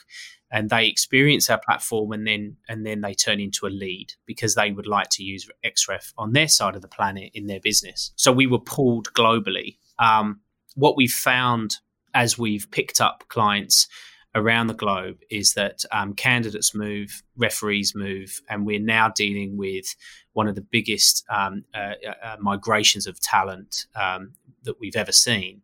and 0.52 0.70
they 0.70 0.88
experience 0.88 1.50
our 1.50 1.60
platform 1.60 2.12
and 2.12 2.26
then 2.26 2.58
and 2.68 2.86
then 2.86 3.02
they 3.02 3.14
turn 3.14 3.40
into 3.40 3.68
a 3.68 3.70
lead 3.70 4.14
because 4.26 4.56
they 4.56 4.72
would 4.72 4.88
like 4.88 5.10
to 5.10 5.24
use 5.24 5.50
XREF 5.66 6.14
on 6.18 6.34
their 6.34 6.48
side 6.48 6.76
of 6.76 6.82
the 6.82 6.88
planet 6.88 7.32
in 7.34 7.48
their 7.48 7.60
business. 7.60 8.12
So 8.16 8.32
we 8.32 8.48
were 8.48 8.60
pulled 8.60 9.14
globally. 9.14 9.78
Um, 10.00 10.42
what 10.76 10.98
we've 10.98 11.12
found 11.12 11.78
as 12.14 12.38
we've 12.38 12.70
picked 12.72 13.00
up 13.00 13.26
clients 13.28 13.88
around 14.36 14.68
the 14.68 14.74
globe 14.74 15.18
is 15.30 15.54
that 15.54 15.84
um, 15.92 16.14
candidates 16.14 16.76
move, 16.76 17.24
referees 17.36 17.94
move, 17.96 18.42
and 18.50 18.66
we're 18.66 18.80
now 18.80 19.10
dealing 19.10 19.58
with 19.58 19.96
one 20.34 20.48
of 20.48 20.56
the 20.56 20.62
biggest 20.62 21.26
um, 21.30 21.64
uh, 21.74 21.94
uh, 22.24 22.36
migrations 22.40 23.08
of 23.08 23.20
talent 23.20 23.88
um, 23.96 24.34
that 24.64 24.80
we've 24.80 24.96
ever 24.96 25.12
seen. 25.12 25.62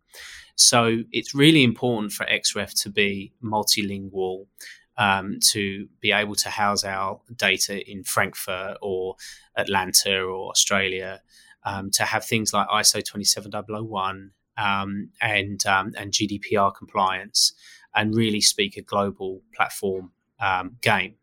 So 0.55 1.03
it's 1.11 1.35
really 1.35 1.63
important 1.63 2.13
for 2.13 2.25
XREF 2.25 2.81
to 2.83 2.89
be 2.89 3.33
multilingual, 3.43 4.47
um, 4.97 5.39
to 5.51 5.87
be 5.99 6.11
able 6.11 6.35
to 6.35 6.49
house 6.49 6.83
our 6.83 7.19
data 7.35 7.89
in 7.89 8.03
Frankfurt 8.03 8.77
or 8.81 9.15
Atlanta 9.57 10.21
or 10.21 10.49
Australia, 10.49 11.21
um, 11.65 11.91
to 11.91 12.03
have 12.03 12.23
things 12.23 12.53
like 12.53 12.67
ISO 12.69 13.03
27001 13.03 14.31
um, 14.57 15.09
and 15.21 15.65
um, 15.65 15.91
and 15.97 16.11
GDPR 16.11 16.73
compliance, 16.73 17.53
and 17.95 18.15
really 18.15 18.41
speak 18.41 18.77
a 18.77 18.81
global 18.81 19.41
platform 19.55 20.11
um, 20.39 20.77
game. 20.81 21.15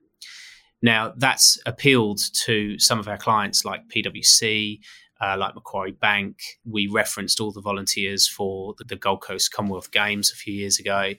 Now 0.83 1.13
that's 1.17 1.61
appealed 1.65 2.21
to 2.45 2.79
some 2.79 2.99
of 2.99 3.07
our 3.07 3.17
clients 3.17 3.65
like 3.65 3.89
PwC, 3.89 4.81
uh, 5.21 5.37
like 5.39 5.55
Macquarie 5.55 5.93
Bank. 5.93 6.39
We 6.65 6.89
referenced 6.89 7.41
all 7.41 7.53
the 7.53 7.61
volunteers 7.61 8.29
for 8.29 8.75
the, 8.79 8.85
the, 8.85 8.97
Gold 8.97 9.23
Coast 9.23 9.53
Commonwealth 9.53 9.93
Games 9.93 10.33
a 10.33 10.37
few 10.37 10.53
years 10.53 10.81
ago. 10.81 11.13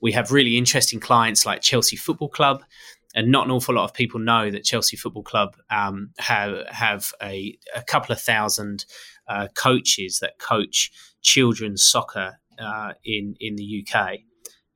We 0.00 0.10
have 0.12 0.32
really 0.32 0.58
interesting 0.58 0.98
clients 0.98 1.46
like 1.46 1.62
Chelsea 1.62 1.96
Football 1.96 2.30
Club. 2.30 2.64
And 3.16 3.30
not 3.30 3.46
an 3.46 3.52
awful 3.52 3.76
lot 3.76 3.84
of 3.84 3.94
people 3.94 4.18
know 4.18 4.50
that 4.50 4.64
Chelsea 4.64 4.96
Football 4.96 5.22
Club 5.22 5.54
um, 5.70 6.10
have 6.18 6.66
have 6.66 7.12
a, 7.22 7.56
a, 7.76 7.82
couple 7.82 8.12
of 8.12 8.20
thousand 8.20 8.86
uh, 9.28 9.46
coaches 9.54 10.18
that 10.18 10.40
coach 10.40 10.90
children's 11.22 11.84
soccer 11.84 12.40
uh, 12.58 12.94
in 13.04 13.36
in 13.38 13.54
the 13.54 13.86
UK 13.86 14.18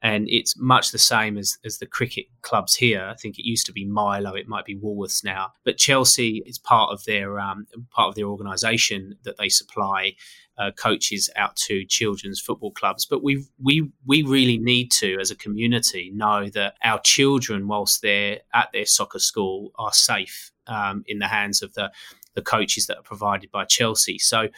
and 0.01 0.29
it's 0.29 0.57
much 0.57 0.93
the 0.93 0.99
same 0.99 1.37
as, 1.37 1.59
as 1.65 1.79
the 1.79 1.87
cricket 1.87 2.27
clubs 2.43 2.77
here. 2.77 3.05
I 3.05 3.15
think 3.15 3.39
it 3.39 3.49
used 3.49 3.67
to 3.67 3.73
be 3.73 3.85
Milo, 3.85 4.35
it 4.35 4.49
might 4.49 4.65
be 4.65 4.77
Woolworths 4.77 5.25
now, 5.25 5.53
but 5.65 5.77
Chelsea 5.77 6.43
is 6.47 6.59
part 6.59 6.93
of 6.93 7.05
their 7.05 7.41
um, 7.41 7.67
part 7.91 8.09
of 8.09 8.15
their 8.15 8.27
organisation 8.27 9.17
that 9.25 9.39
they 9.39 9.49
supply 9.49 10.15
uh, 10.59 10.73
coaches 10.73 11.31
out 11.37 11.55
to 11.55 11.85
children's 11.85 12.41
football 12.41 12.73
clubs. 12.73 13.07
But 13.07 13.23
we 13.23 13.45
we 13.63 13.91
we 14.07 14.23
really 14.23 14.59
need 14.59 14.91
to, 14.93 15.19
as 15.21 15.31
a 15.31 15.37
community, 15.37 16.11
know 16.15 16.49
that 16.51 16.75
our 16.83 17.01
children, 17.01 17.69
whilst 17.69 18.03
they're 18.03 18.41
at 18.53 18.71
their 18.73 18.87
soccer 18.87 19.21
school, 19.21 19.73
are 19.77 19.93
safe 19.93 20.51
um, 20.67 21.05
in 21.07 21.19
the 21.19 21.29
hands 21.29 21.63
of 21.63 21.75
the 21.75 21.91
the 22.35 22.43
coaches 22.43 22.87
that 22.87 22.99
are 22.99 23.03
provided 23.03 23.51
by 23.51 23.65
Chelsea. 23.65 24.19
So 24.19 24.49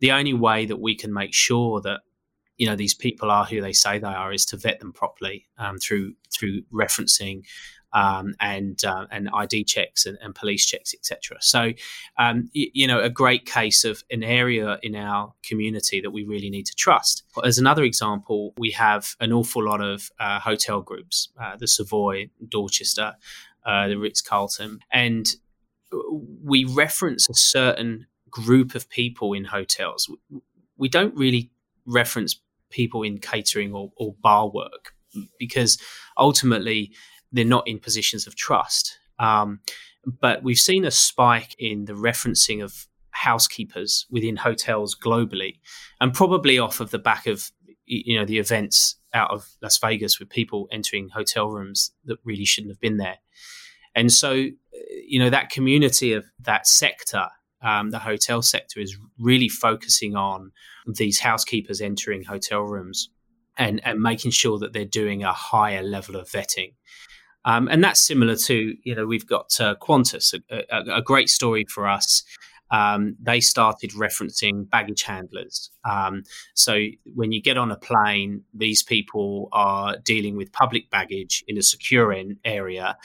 the 0.00 0.12
only 0.12 0.34
way 0.34 0.66
that 0.66 0.80
we 0.80 0.94
can 0.94 1.12
make 1.12 1.34
sure 1.34 1.80
that 1.82 2.00
you 2.58 2.66
know 2.66 2.76
these 2.76 2.94
people 2.94 3.30
are 3.30 3.44
who 3.44 3.60
they 3.60 3.72
say 3.72 3.98
they 3.98 4.06
are 4.08 4.32
is 4.32 4.44
to 4.46 4.56
vet 4.56 4.80
them 4.80 4.92
properly 4.92 5.46
um, 5.58 5.78
through 5.78 6.14
through 6.30 6.62
referencing 6.72 7.44
um, 7.92 8.34
and 8.40 8.84
uh, 8.84 9.06
and 9.10 9.30
ID 9.32 9.64
checks 9.64 10.06
and, 10.06 10.18
and 10.20 10.34
police 10.34 10.66
checks, 10.66 10.92
etc. 10.94 11.38
So, 11.40 11.72
um, 12.18 12.50
you 12.52 12.86
know, 12.86 13.00
a 13.00 13.08
great 13.08 13.46
case 13.46 13.84
of 13.84 14.02
an 14.10 14.22
area 14.22 14.78
in 14.82 14.94
our 14.94 15.32
community 15.42 16.00
that 16.00 16.10
we 16.10 16.24
really 16.24 16.50
need 16.50 16.66
to 16.66 16.74
trust. 16.74 17.24
As 17.44 17.58
another 17.58 17.84
example, 17.84 18.54
we 18.58 18.72
have 18.72 19.14
an 19.20 19.32
awful 19.32 19.64
lot 19.64 19.80
of 19.80 20.10
uh, 20.20 20.40
hotel 20.40 20.82
groups, 20.82 21.28
uh, 21.40 21.56
the 21.56 21.66
Savoy, 21.66 22.30
Dorchester, 22.46 23.14
uh, 23.64 23.88
the 23.88 23.96
Ritz 23.96 24.20
Carlton, 24.20 24.80
and 24.92 25.26
we 26.44 26.64
reference 26.64 27.28
a 27.30 27.34
certain 27.34 28.06
group 28.30 28.74
of 28.74 28.90
people 28.90 29.32
in 29.32 29.44
hotels. 29.44 30.10
We 30.76 30.90
don't 30.90 31.16
really 31.16 31.50
reference 31.86 32.38
people 32.70 33.02
in 33.02 33.18
catering 33.18 33.72
or, 33.72 33.92
or 33.96 34.14
bar 34.22 34.48
work 34.48 34.92
because 35.38 35.78
ultimately 36.16 36.92
they're 37.32 37.44
not 37.44 37.66
in 37.66 37.78
positions 37.78 38.26
of 38.26 38.36
trust. 38.36 38.98
Um, 39.18 39.60
but 40.20 40.42
we've 40.42 40.58
seen 40.58 40.84
a 40.84 40.90
spike 40.90 41.54
in 41.58 41.84
the 41.84 41.92
referencing 41.92 42.62
of 42.62 42.86
housekeepers 43.10 44.06
within 44.10 44.36
hotels 44.36 44.96
globally, 44.96 45.58
and 46.00 46.14
probably 46.14 46.58
off 46.58 46.80
of 46.80 46.90
the 46.90 46.98
back 46.98 47.26
of 47.26 47.50
you 47.84 48.18
know 48.18 48.24
the 48.24 48.38
events 48.38 48.96
out 49.12 49.30
of 49.30 49.48
Las 49.62 49.78
Vegas 49.78 50.18
with 50.18 50.28
people 50.28 50.68
entering 50.70 51.08
hotel 51.08 51.48
rooms 51.48 51.92
that 52.04 52.18
really 52.24 52.44
shouldn't 52.44 52.72
have 52.72 52.80
been 52.80 52.98
there. 52.98 53.18
And 53.94 54.12
so, 54.12 54.32
you 54.32 55.18
know, 55.18 55.30
that 55.30 55.50
community 55.50 56.12
of 56.12 56.24
that 56.40 56.66
sector 56.66 57.26
um, 57.62 57.90
the 57.90 57.98
hotel 57.98 58.42
sector 58.42 58.80
is 58.80 58.96
really 59.18 59.48
focusing 59.48 60.16
on 60.16 60.52
these 60.86 61.20
housekeepers 61.20 61.80
entering 61.80 62.24
hotel 62.24 62.62
rooms 62.62 63.10
and, 63.56 63.80
and 63.84 64.00
making 64.00 64.30
sure 64.30 64.58
that 64.58 64.72
they're 64.72 64.84
doing 64.84 65.24
a 65.24 65.32
higher 65.32 65.82
level 65.82 66.16
of 66.16 66.28
vetting. 66.28 66.74
Um, 67.44 67.68
and 67.68 67.82
that's 67.82 68.00
similar 68.00 68.36
to, 68.36 68.76
you 68.82 68.94
know, 68.94 69.06
we've 69.06 69.26
got 69.26 69.58
uh, 69.60 69.74
Qantas, 69.76 70.34
a, 70.50 70.64
a, 70.70 70.96
a, 70.98 71.02
great 71.02 71.28
story 71.28 71.64
for 71.68 71.88
us. 71.88 72.22
Um, 72.70 73.16
they 73.20 73.40
started 73.40 73.92
referencing 73.92 74.68
baggage 74.68 75.02
handlers. 75.04 75.70
Um, 75.88 76.24
so 76.54 76.78
when 77.14 77.32
you 77.32 77.40
get 77.40 77.56
on 77.56 77.70
a 77.70 77.76
plane, 77.76 78.42
these 78.52 78.82
people 78.82 79.48
are 79.52 79.96
dealing 80.04 80.36
with 80.36 80.52
public 80.52 80.90
baggage 80.90 81.42
in 81.48 81.56
a 81.56 81.62
secure 81.62 82.14
area 82.44 82.98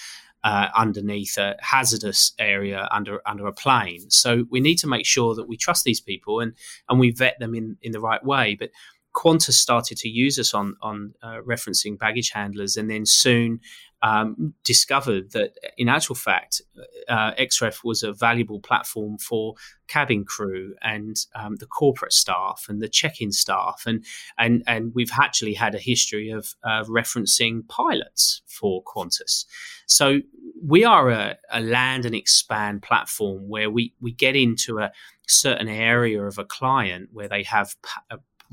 uh, 0.44 0.68
underneath 0.76 1.38
a 1.38 1.56
hazardous 1.62 2.34
area 2.38 2.88
under 2.92 3.22
under 3.26 3.48
a 3.48 3.54
plane. 3.54 4.10
So 4.10 4.46
we 4.50 4.60
need 4.60 4.78
to 4.80 4.88
make 4.88 5.06
sure 5.06 5.36
that 5.36 5.48
we 5.48 5.58
trust 5.58 5.84
these 5.84 6.02
people 6.02 6.40
and 6.40 6.54
and 6.90 7.00
we 7.00 7.12
vet 7.12 7.40
them 7.40 7.56
in 7.56 7.78
in 7.82 7.92
the 7.92 8.02
right 8.02 8.24
way. 8.24 8.56
But 8.56 8.72
Qantas 9.16 9.54
started 9.54 9.98
to 10.00 10.10
use 10.10 10.38
us 10.40 10.54
on 10.54 10.76
on 10.82 11.14
uh, 11.22 11.40
referencing 11.48 11.98
baggage 11.98 12.32
handlers, 12.32 12.76
and 12.78 12.90
then 12.90 13.06
soon 13.06 13.60
um, 14.03 14.53
discovered 14.65 15.31
that, 15.31 15.53
in 15.77 15.88
actual 15.88 16.15
fact, 16.15 16.62
uh, 17.07 17.31
XREF 17.39 17.86
was 17.86 18.03
a 18.03 18.12
valuable 18.12 18.60
platform 18.60 19.17
for 19.17 19.55
cabin 19.88 20.25
crew 20.25 20.75
and 20.81 21.25
um, 21.36 21.55
the 21.55 21.65
corporate 21.65 22.12
staff 22.12 22.65
and 22.67 22.81
the 22.81 22.89
check-in 22.89 23.31
staff, 23.31 23.83
and 23.88 24.03
and 24.38 24.62
and 24.67 24.93
we've 24.93 25.12
actually 25.17 25.53
had 25.53 25.74
a 25.74 25.79
history 25.79 26.29
of 26.29 26.53
uh, 26.65 26.83
referencing 26.83 27.65
pilots 27.69 28.41
for 28.45 28.83
Qantas. 28.83 29.45
So 29.86 30.19
we 30.62 30.83
are 30.83 31.10
a, 31.10 31.38
a 31.50 31.62
land 31.62 32.05
and 32.05 32.13
expand 32.13 32.81
platform 32.81 33.48
where 33.48 33.72
we 33.72 33.93
we 34.01 34.12
get 34.12 34.36
into 34.36 34.79
a 34.79 34.91
certain 35.29 35.69
area 35.69 36.22
of 36.22 36.38
a 36.38 36.43
client 36.43 37.10
where 37.13 37.29
they 37.29 37.43
have 37.43 37.75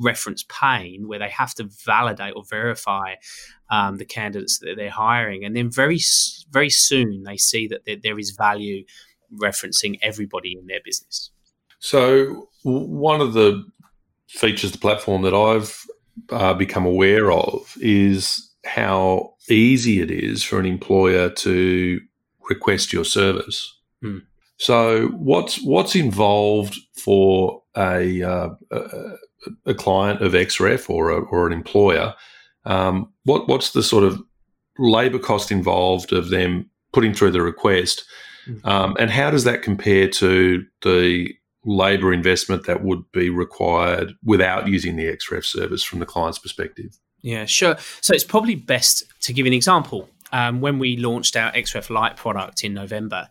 reference 0.00 0.44
pain 0.48 1.06
where 1.06 1.18
they 1.18 1.28
have 1.28 1.54
to 1.54 1.68
validate 1.84 2.34
or 2.34 2.44
verify 2.48 3.14
um, 3.70 3.98
the 3.98 4.04
candidates 4.04 4.58
that 4.60 4.74
they're 4.76 4.90
hiring, 4.90 5.44
and 5.44 5.56
then 5.56 5.70
very 5.70 6.00
very 6.50 6.70
soon 6.70 7.22
they 7.24 7.36
see 7.36 7.68
that 7.68 7.84
there, 7.84 7.96
there 8.02 8.18
is 8.18 8.30
value 8.30 8.84
referencing 9.40 9.98
everybody 10.02 10.56
in 10.58 10.66
their 10.66 10.80
business. 10.84 11.30
So 11.78 12.48
one 12.62 13.20
of 13.20 13.32
the 13.32 13.64
features 14.28 14.70
of 14.70 14.72
the 14.72 14.78
platform 14.78 15.22
that 15.22 15.34
I've 15.34 15.84
uh, 16.30 16.54
become 16.54 16.86
aware 16.86 17.32
of 17.32 17.74
is 17.80 18.50
how 18.64 19.34
easy 19.48 20.00
it 20.00 20.10
is 20.10 20.42
for 20.42 20.58
an 20.58 20.66
employer 20.66 21.30
to 21.30 22.00
request 22.48 22.92
your 22.92 23.04
service. 23.04 23.78
Hmm. 24.02 24.18
So 24.58 25.08
what's 25.08 25.62
what's 25.62 25.94
involved 25.94 26.76
for 26.94 27.62
a, 27.76 28.22
uh, 28.22 28.50
a, 28.70 29.16
a 29.66 29.74
client 29.74 30.22
of 30.22 30.32
XREF 30.32 30.90
or, 30.90 31.10
a, 31.10 31.20
or 31.20 31.46
an 31.46 31.52
employer, 31.52 32.14
um, 32.64 33.12
what, 33.24 33.48
what's 33.48 33.70
the 33.72 33.82
sort 33.82 34.04
of 34.04 34.22
labour 34.78 35.18
cost 35.18 35.52
involved 35.52 36.12
of 36.12 36.30
them 36.30 36.70
putting 36.92 37.14
through 37.14 37.30
the 37.30 37.42
request. 37.42 38.04
Mm. 38.46 38.66
Um, 38.66 38.96
and 38.98 39.10
how 39.10 39.30
does 39.30 39.44
that 39.44 39.62
compare 39.62 40.08
to 40.08 40.64
the 40.82 41.34
labour 41.64 42.12
investment 42.12 42.66
that 42.66 42.82
would 42.82 43.02
be 43.12 43.28
required 43.28 44.14
without 44.24 44.66
using 44.66 44.96
the 44.96 45.04
XREF 45.04 45.44
service 45.44 45.82
from 45.82 45.98
the 45.98 46.06
client's 46.06 46.38
perspective? 46.38 46.98
Yeah, 47.20 47.44
sure. 47.44 47.76
So 48.00 48.14
it's 48.14 48.24
probably 48.24 48.54
best 48.54 49.04
to 49.22 49.32
give 49.32 49.46
an 49.46 49.52
example. 49.52 50.08
Um, 50.32 50.60
when 50.60 50.78
we 50.78 50.96
launched 50.96 51.36
our 51.36 51.52
XREF 51.52 51.90
Lite 51.90 52.16
product 52.16 52.64
in 52.64 52.72
November, 52.72 53.28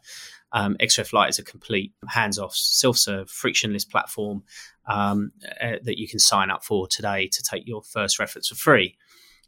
um, 0.52 0.76
XREF 0.80 1.12
Lite 1.12 1.30
is 1.30 1.40
a 1.40 1.44
complete 1.44 1.94
hands-off, 2.08 2.56
self-serve, 2.56 3.30
frictionless 3.30 3.86
platform 3.86 4.44
um, 4.90 5.32
uh, 5.62 5.76
that 5.84 6.00
you 6.00 6.08
can 6.08 6.20
sign 6.20 6.50
up 6.50 6.64
for 6.64 6.88
today 6.88 7.28
to 7.28 7.44
take 7.44 7.68
your 7.68 7.82
first 7.82 8.20
reference 8.20 8.50
for 8.50 8.56
free. 8.56 8.98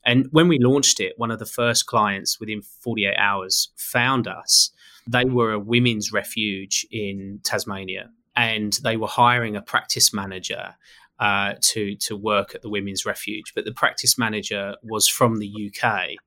And 0.05 0.27
when 0.31 0.47
we 0.47 0.59
launched 0.59 0.99
it, 0.99 1.13
one 1.17 1.31
of 1.31 1.39
the 1.39 1.45
first 1.45 1.85
clients 1.85 2.39
within 2.39 2.61
48 2.61 3.15
hours 3.17 3.69
found 3.75 4.27
us. 4.27 4.71
They 5.07 5.25
were 5.25 5.51
a 5.51 5.59
women's 5.59 6.11
refuge 6.11 6.85
in 6.91 7.39
Tasmania, 7.43 8.11
and 8.35 8.73
they 8.83 8.97
were 8.97 9.07
hiring 9.07 9.55
a 9.55 9.61
practice 9.61 10.13
manager 10.13 10.75
uh, 11.19 11.53
to 11.61 11.95
to 11.97 12.15
work 12.15 12.55
at 12.55 12.61
the 12.61 12.69
women's 12.69 13.05
refuge. 13.05 13.53
But 13.53 13.65
the 13.65 13.71
practice 13.71 14.17
manager 14.17 14.75
was 14.83 15.07
from 15.07 15.39
the 15.39 15.71
UK, 15.71 16.17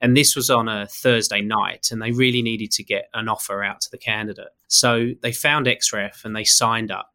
and 0.00 0.16
this 0.16 0.34
was 0.34 0.50
on 0.50 0.68
a 0.68 0.86
Thursday 0.86 1.42
night, 1.42 1.88
and 1.90 2.00
they 2.00 2.10
really 2.10 2.42
needed 2.42 2.70
to 2.72 2.84
get 2.84 3.08
an 3.14 3.28
offer 3.28 3.62
out 3.62 3.80
to 3.82 3.90
the 3.90 3.98
candidate. 3.98 4.50
So 4.66 5.10
they 5.22 5.32
found 5.32 5.66
XREF 5.66 6.24
and 6.24 6.34
they 6.34 6.44
signed 6.44 6.90
up, 6.90 7.11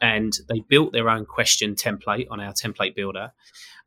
and 0.00 0.32
they 0.48 0.60
built 0.60 0.92
their 0.92 1.08
own 1.08 1.26
question 1.26 1.74
template 1.74 2.26
on 2.30 2.40
our 2.40 2.52
template 2.52 2.94
builder, 2.94 3.32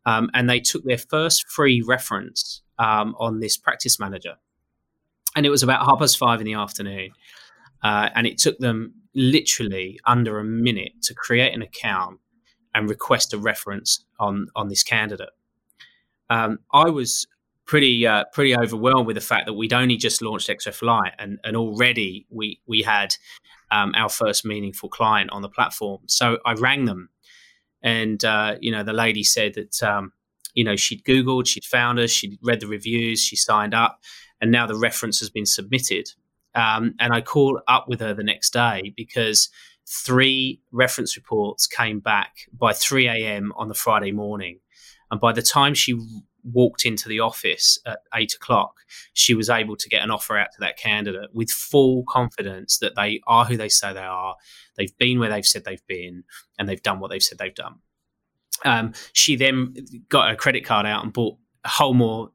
um, 0.06 0.30
and 0.34 0.50
they 0.50 0.60
took 0.60 0.84
their 0.84 0.98
first 0.98 1.48
free 1.50 1.82
reference 1.82 2.62
um, 2.80 3.16
on 3.20 3.40
this 3.40 3.58
practice 3.58 4.00
manager, 4.00 4.36
and 5.36 5.46
it 5.46 5.50
was 5.50 5.64
about 5.64 5.86
half 5.86 6.00
past 6.00 6.18
five 6.18 6.40
in 6.40 6.46
the 6.46 6.54
afternoon, 6.54 7.12
uh, 7.84 8.10
and 8.16 8.28
it 8.28 8.38
took 8.38 8.58
them 8.60 8.94
literally 9.16 10.00
under 10.06 10.40
a 10.40 10.44
minute 10.44 10.94
to 11.04 11.14
create 11.14 11.54
an 11.54 11.62
account 11.62 12.20
and 12.74 12.90
request 12.90 13.34
a 13.34 13.38
reference 13.38 14.06
on 14.20 14.48
on 14.56 14.70
this 14.70 14.84
candidate. 14.84 15.30
Um, 16.30 16.60
I 16.74 16.90
was 16.90 17.28
pretty 17.66 18.06
uh, 18.06 18.26
pretty 18.34 18.56
overwhelmed 18.56 19.08
with 19.08 19.16
the 19.16 19.22
fact 19.22 19.46
that 19.46 19.54
we'd 19.54 19.74
only 19.74 19.98
just 19.98 20.22
launched 20.22 20.50
XREF 20.50 20.82
Lite 20.82 21.14
and 21.20 21.40
and 21.44 21.56
already 21.56 22.26
we 22.30 22.60
we 22.66 22.82
had 22.82 23.16
um, 23.74 23.92
our 23.96 24.10
first 24.10 24.46
meaningful 24.46 24.88
client 24.88 25.32
on 25.32 25.42
the 25.42 25.50
platform. 25.50 26.02
So 26.06 26.38
I 26.46 26.54
rang 26.54 26.86
them, 26.86 27.10
and 27.82 28.24
uh, 28.24 28.56
you 28.62 28.72
know 28.72 28.84
the 28.84 28.94
lady 28.94 29.24
said 29.24 29.56
that 29.56 29.82
um, 29.82 30.14
you 30.54 30.64
know 30.64 30.76
she'd 30.76 31.04
googled, 31.04 31.48
she'd 31.48 31.66
found 31.66 32.00
us, 32.00 32.12
she'd 32.12 32.38
read 32.44 32.60
the 32.60 32.68
reviews, 32.68 33.20
she 33.20 33.36
signed 33.36 33.74
up, 33.74 34.00
and 34.40 34.52
now 34.52 34.68
the 34.68 34.78
reference 34.78 35.20
has 35.20 35.30
been 35.30 35.48
submitted. 35.48 36.10
Um, 36.56 36.94
and 37.00 37.12
I 37.12 37.22
called 37.22 37.62
up 37.68 37.88
with 37.88 38.00
her 38.02 38.14
the 38.14 38.24
next 38.24 38.54
day 38.54 38.94
because 38.96 39.50
three 39.88 40.62
reference 40.72 41.18
reports 41.18 41.66
came 41.66 42.00
back 42.00 42.48
by 42.56 42.74
3 42.74 43.08
a.m. 43.08 43.52
on 43.56 43.70
the 43.70 43.74
Friday 43.74 44.12
morning. 44.12 44.60
And 45.10 45.20
by 45.20 45.34
the 45.34 45.42
time 45.42 45.74
she 45.74 46.00
walked 46.44 46.86
into 46.86 47.08
the 47.08 47.20
office 47.20 47.80
at 47.86 48.00
eight 48.14 48.34
o'clock, 48.34 48.80
she 49.14 49.34
was 49.34 49.50
able 49.50 49.76
to 49.76 49.90
get 49.90 50.04
an 50.04 50.12
offer 50.12 50.38
out 50.38 50.52
to 50.54 50.60
that 50.60 50.78
candidate 50.78 51.30
with 51.34 51.50
full 51.50 52.04
confidence 52.08 52.78
that 52.80 52.96
they 52.96 53.22
are 53.28 53.46
who 53.46 53.58
they 53.58 53.70
say 53.70 53.94
they 53.94 54.00
are. 54.00 54.36
They've 54.76 54.98
been 54.98 55.20
where 55.20 55.30
they've 55.30 55.46
said 55.46 55.66
they've 55.66 55.86
been, 55.88 56.24
and 56.58 56.68
they've 56.68 56.82
done 56.82 57.00
what 57.00 57.12
they've 57.12 57.24
said 57.24 57.38
they've 57.38 57.54
done. 57.54 57.76
Um, 58.66 58.94
she 59.14 59.36
then 59.36 59.76
got 60.10 60.32
a 60.32 60.36
credit 60.36 60.66
card 60.66 60.86
out 60.86 61.04
and 61.04 61.12
bought 61.12 61.38
a 61.66 61.70
whole 61.70 61.94
more 61.94 62.30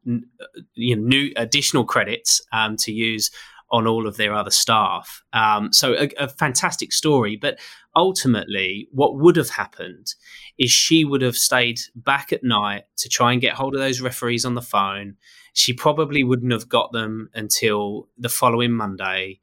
you 0.74 0.96
know, 0.96 1.02
new 1.02 1.32
additional 1.36 1.84
credits 1.84 2.40
um, 2.52 2.76
to 2.78 2.92
use 2.92 3.30
on 3.70 3.86
all 3.86 4.06
of 4.06 4.16
their 4.16 4.34
other 4.34 4.50
staff. 4.50 5.22
Um, 5.32 5.72
so 5.72 5.94
a, 5.94 6.08
a, 6.18 6.28
fantastic 6.28 6.92
story, 6.92 7.36
but 7.36 7.58
ultimately, 7.94 8.88
what 8.92 9.16
would 9.16 9.36
have 9.36 9.50
happened 9.50 10.14
is 10.58 10.70
she 10.70 11.04
would 11.04 11.22
have 11.22 11.36
stayed 11.36 11.80
back 11.94 12.32
at 12.32 12.42
night 12.42 12.84
to 12.96 13.08
try 13.08 13.32
and 13.32 13.40
get 13.40 13.54
hold 13.54 13.74
of 13.74 13.80
those 13.80 14.00
referees 14.00 14.44
on 14.44 14.54
the 14.54 14.62
phone. 14.62 15.16
She 15.52 15.72
probably 15.72 16.24
wouldn't 16.24 16.52
have 16.52 16.68
got 16.68 16.92
them 16.92 17.28
until 17.34 18.08
the 18.16 18.28
following 18.28 18.72
Monday. 18.72 19.40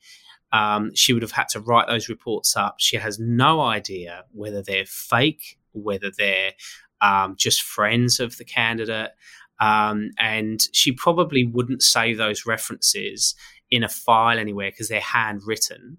Um, 0.52 0.92
she 0.96 1.14
would 1.14 1.22
have 1.22 1.32
had 1.32 1.50
to 1.50 1.60
write 1.60 1.88
those 1.88 2.10
reports 2.10 2.56
up. 2.56 2.76
She 2.80 2.98
has 2.98 3.20
no 3.20 3.62
idea 3.62 4.24
whether 4.32 4.64
they're 4.64 4.86
fake, 4.86 5.60
whether 5.74 6.10
they're 6.18 6.54
um, 7.02 7.36
just 7.38 7.62
friends 7.62 8.20
of 8.20 8.38
the 8.38 8.46
candidate. 8.46 9.12
Um, 9.60 10.12
and 10.18 10.62
she 10.74 10.92
probably 10.92 11.46
wouldn't 11.46 11.82
save 11.82 12.18
those 12.18 12.46
references 12.46 13.36
in 13.72 13.84
a 13.84 13.90
file 13.90 14.40
anywhere 14.40 14.72
because 14.72 14.88
they're 14.88 15.00
handwritten. 15.00 15.98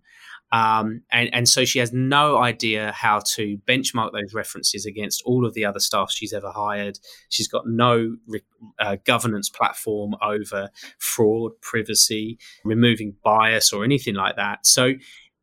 Um, 0.52 1.02
and, 1.10 1.28
and 1.34 1.48
so 1.48 1.64
she 1.64 1.80
has 1.80 1.92
no 1.92 2.38
idea 2.38 2.92
how 2.92 3.20
to 3.34 3.58
benchmark 3.66 4.12
those 4.12 4.32
references 4.32 4.86
against 4.86 5.22
all 5.26 5.44
of 5.44 5.54
the 5.54 5.64
other 5.64 5.80
staff 5.80 6.10
she's 6.12 6.32
ever 6.32 6.50
hired. 6.50 6.98
She's 7.28 7.48
got 7.48 7.66
no 7.66 8.16
re- 8.28 8.42
uh, 8.78 8.96
governance 9.04 9.48
platform 9.48 10.14
over 10.22 10.70
fraud, 10.98 11.52
privacy, 11.60 12.38
removing 12.64 13.16
bias, 13.24 13.72
or 13.72 13.84
anything 13.84 14.14
like 14.14 14.36
that. 14.36 14.64
So 14.66 14.92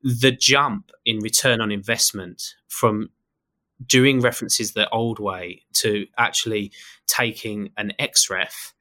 the 0.04 0.32
jump 0.32 0.92
in 1.06 1.20
return 1.20 1.60
on 1.60 1.72
investment 1.72 2.42
from 2.68 3.10
doing 3.86 4.22
references 4.22 4.74
the 4.74 4.90
old 4.90 5.20
way 5.20 5.64
to 5.74 6.06
actually 6.18 6.72
taking 7.08 7.72
an 7.78 7.92
XREF 8.00 8.73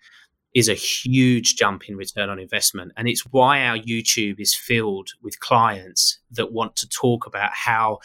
is 0.54 0.68
a 0.68 0.74
huge 0.74 1.56
jump 1.56 1.88
in 1.88 1.96
return 1.96 2.28
on 2.28 2.38
investment. 2.38 2.92
And 2.96 3.08
it's 3.08 3.22
why 3.30 3.64
our 3.64 3.78
YouTube 3.78 4.38
is 4.38 4.54
filled 4.54 5.08
with 5.22 5.40
clients 5.40 6.18
that 6.32 6.52
want 6.52 6.76
to 6.76 6.88
talk 6.88 7.26
about 7.26 7.50
how 7.52 7.98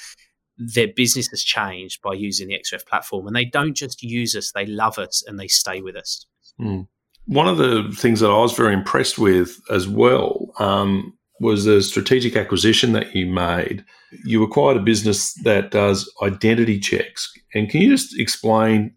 their 0.57 0.87
business 0.87 1.27
has 1.27 1.43
changed 1.43 2.01
by 2.01 2.13
using 2.13 2.47
the 2.47 2.59
XREF 2.59 2.85
platform. 2.85 3.27
And 3.27 3.35
they 3.35 3.45
don't 3.45 3.75
just 3.75 4.01
use 4.01 4.35
us, 4.35 4.51
they 4.53 4.65
love 4.65 4.97
us 4.97 5.23
and 5.27 5.39
they 5.39 5.47
stay 5.47 5.81
with 5.81 5.95
us. 5.95 6.25
Mm. 6.59 6.87
One 7.25 7.47
of 7.47 7.57
the 7.57 7.93
things 7.95 8.21
that 8.21 8.31
I 8.31 8.37
was 8.37 8.53
very 8.53 8.73
impressed 8.73 9.19
with 9.19 9.59
as 9.69 9.87
well 9.87 10.53
um, 10.59 11.17
was 11.41 11.65
the 11.65 11.81
strategic 11.81 12.35
acquisition 12.35 12.93
that 12.93 13.13
you 13.13 13.27
made. 13.27 13.83
You 14.23 14.41
acquired 14.43 14.77
a 14.77 14.81
business 14.81 15.33
that 15.43 15.71
does 15.71 16.11
identity 16.23 16.79
checks. 16.79 17.31
And 17.53 17.69
can 17.69 17.81
you 17.81 17.89
just 17.89 18.17
explain 18.17 18.95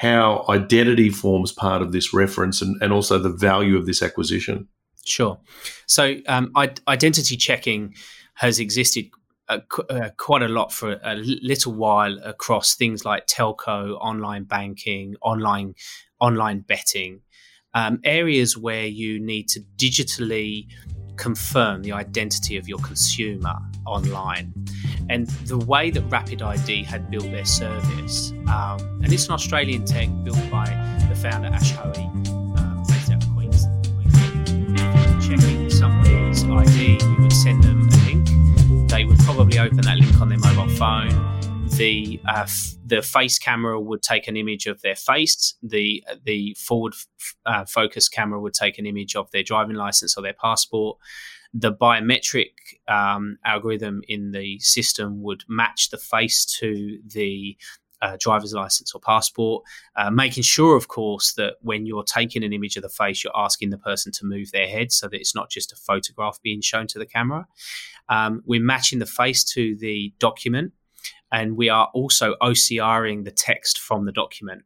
how 0.00 0.46
identity 0.48 1.10
forms 1.10 1.52
part 1.52 1.82
of 1.82 1.92
this 1.92 2.14
reference 2.14 2.62
and, 2.62 2.80
and 2.80 2.90
also 2.90 3.18
the 3.18 3.28
value 3.28 3.76
of 3.76 3.84
this 3.84 4.02
acquisition. 4.02 4.66
Sure. 5.04 5.38
So, 5.86 6.16
um, 6.26 6.50
identity 6.88 7.36
checking 7.36 7.94
has 8.36 8.58
existed 8.58 9.10
uh, 9.50 9.58
uh, 9.90 10.08
quite 10.16 10.40
a 10.40 10.48
lot 10.48 10.72
for 10.72 10.98
a 11.04 11.16
little 11.16 11.74
while 11.74 12.18
across 12.24 12.74
things 12.74 13.04
like 13.04 13.26
telco, 13.26 13.98
online 14.00 14.44
banking, 14.44 15.16
online 15.20 15.74
online 16.18 16.60
betting, 16.60 17.20
um, 17.74 18.00
areas 18.02 18.56
where 18.56 18.86
you 18.86 19.20
need 19.20 19.48
to 19.48 19.60
digitally 19.76 20.66
confirm 21.16 21.82
the 21.82 21.92
identity 21.92 22.56
of 22.56 22.68
your 22.68 22.78
consumer 22.78 23.56
online. 23.86 24.52
And 25.08 25.26
the 25.46 25.58
way 25.58 25.90
that 25.90 26.02
Rapid 26.02 26.42
ID 26.42 26.84
had 26.84 27.10
built 27.10 27.24
their 27.24 27.44
service, 27.44 28.32
um, 28.48 28.78
and 29.02 29.12
it's 29.12 29.26
an 29.26 29.32
Australian 29.32 29.84
tech 29.84 30.08
built 30.24 30.50
by 30.50 30.66
the 31.08 31.16
founder 31.16 31.48
Ash 31.48 31.72
Hoey, 31.72 32.04
um, 32.04 32.84
based 32.88 33.10
out 33.10 33.24
of. 33.24 33.30
Checking 35.20 35.70
somebody's 35.70 36.44
ID, 36.44 36.98
you 37.00 37.16
would 37.20 37.32
send 37.32 37.62
them 37.62 37.88
a 37.88 37.96
link. 38.06 38.88
They 38.88 39.04
would 39.04 39.18
probably 39.20 39.58
open 39.58 39.82
that 39.82 39.98
link 39.98 40.20
on 40.20 40.28
their 40.28 40.38
mobile 40.38 40.68
phone. 40.76 41.39
The 41.80 42.20
uh, 42.28 42.42
f- 42.42 42.74
the 42.84 43.00
face 43.00 43.38
camera 43.38 43.80
would 43.80 44.02
take 44.02 44.28
an 44.28 44.36
image 44.36 44.66
of 44.66 44.82
their 44.82 44.96
face. 44.96 45.54
The 45.62 46.04
the 46.24 46.54
forward 46.58 46.92
f- 46.94 47.34
uh, 47.46 47.64
focus 47.64 48.06
camera 48.08 48.38
would 48.38 48.52
take 48.54 48.78
an 48.78 48.84
image 48.84 49.16
of 49.16 49.30
their 49.30 49.42
driving 49.42 49.76
license 49.76 50.16
or 50.16 50.22
their 50.22 50.34
passport 50.34 50.98
the 51.52 51.72
biometric 51.72 52.52
um, 52.86 53.36
algorithm 53.44 54.02
in 54.06 54.30
the 54.30 54.58
system 54.60 55.22
would 55.22 55.42
match 55.48 55.90
the 55.90 55.98
face 55.98 56.44
to 56.44 57.00
the 57.04 57.56
uh, 58.02 58.16
driver's 58.18 58.54
license 58.54 58.94
or 58.94 59.00
passport, 59.00 59.62
uh, 59.96 60.10
making 60.10 60.42
sure, 60.42 60.76
of 60.76 60.88
course, 60.88 61.34
that 61.34 61.54
when 61.60 61.86
you're 61.86 62.04
taking 62.04 62.42
an 62.42 62.52
image 62.52 62.76
of 62.76 62.82
the 62.82 62.88
face, 62.88 63.22
you're 63.22 63.36
asking 63.36 63.70
the 63.70 63.78
person 63.78 64.10
to 64.12 64.24
move 64.24 64.50
their 64.52 64.68
head 64.68 64.90
so 64.92 65.08
that 65.08 65.20
it's 65.20 65.34
not 65.34 65.50
just 65.50 65.72
a 65.72 65.76
photograph 65.76 66.40
being 66.42 66.60
shown 66.60 66.86
to 66.86 66.98
the 66.98 67.06
camera. 67.06 67.46
Um, 68.08 68.42
we're 68.46 68.62
matching 68.62 68.98
the 68.98 69.06
face 69.06 69.44
to 69.52 69.76
the 69.76 70.14
document, 70.18 70.72
and 71.32 71.56
we 71.56 71.68
are 71.68 71.88
also 71.94 72.34
OCRing 72.42 73.24
the 73.24 73.30
text 73.30 73.78
from 73.78 74.04
the 74.04 74.12
document 74.12 74.62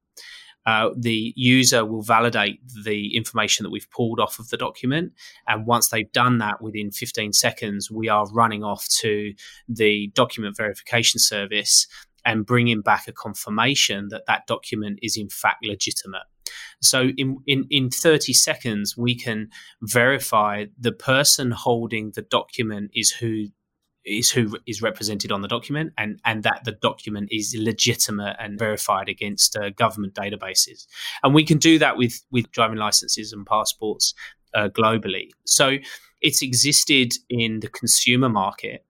uh, 0.67 0.91
the 0.97 1.33
user 1.37 1.85
will 1.85 2.03
validate 2.03 2.61
the 2.85 3.15
information 3.17 3.65
that 3.65 3.71
we've 3.71 3.91
pulled 3.91 4.19
off 4.19 4.39
of 4.39 4.49
the 4.49 4.57
document. 4.57 5.13
And 5.47 5.67
once 5.67 5.89
they've 5.89 6.11
done 6.13 6.39
that 6.39 6.63
within 6.63 6.91
15 6.91 7.33
seconds, 7.33 7.91
we 7.91 8.09
are 8.09 8.27
running 8.31 8.65
off 8.65 8.89
to 9.01 9.35
the 9.69 10.11
document 10.15 10.57
verification 10.57 11.21
service 11.21 11.87
and 12.25 12.47
bringing 12.47 12.81
back 12.81 13.07
a 13.07 13.13
confirmation 13.13 14.09
that 14.09 14.25
that 14.27 14.47
document 14.47 14.99
is 15.03 15.17
in 15.19 15.29
fact 15.29 15.65
legitimate. 15.65 16.23
So 16.81 17.11
in, 17.17 17.39
in, 17.47 17.67
in 17.69 17.91
30 17.91 18.33
seconds, 18.33 18.97
we 18.97 19.15
can 19.15 19.51
verify 19.83 20.67
the 20.79 20.93
person 20.93 21.51
holding 21.51 22.13
the 22.13 22.23
document 22.23 22.91
is 22.95 23.11
who 23.11 23.47
is 24.05 24.31
who 24.31 24.59
is 24.67 24.83
represented 24.83 25.33
on 25.33 25.43
the 25.43 25.49
document 25.49 25.93
and, 25.97 26.21
and 26.25 26.43
that 26.43 26.63
the 26.65 26.73
document 26.73 27.29
is 27.31 27.57
legitimate 27.59 28.37
and 28.39 28.59
verified 28.59 29.09
against 29.09 29.57
uh, 29.57 29.71
government 29.71 30.15
databases. 30.15 30.87
And 31.23 31.35
we 31.35 31.45
can 31.45 31.59
do 31.59 31.79
that 31.79 31.97
with, 31.97 32.23
with 32.31 32.51
driving 32.51 32.79
licenses 32.79 33.33
and 33.33 33.47
passports 33.47 34.15
uh, 34.55 34.69
globally. 34.69 35.31
So 35.47 35.79
it's 36.21 36.43
existed 36.43 37.13
in 37.29 37.61
the 37.61 37.69
consumer 37.69 38.29
market. 38.29 38.85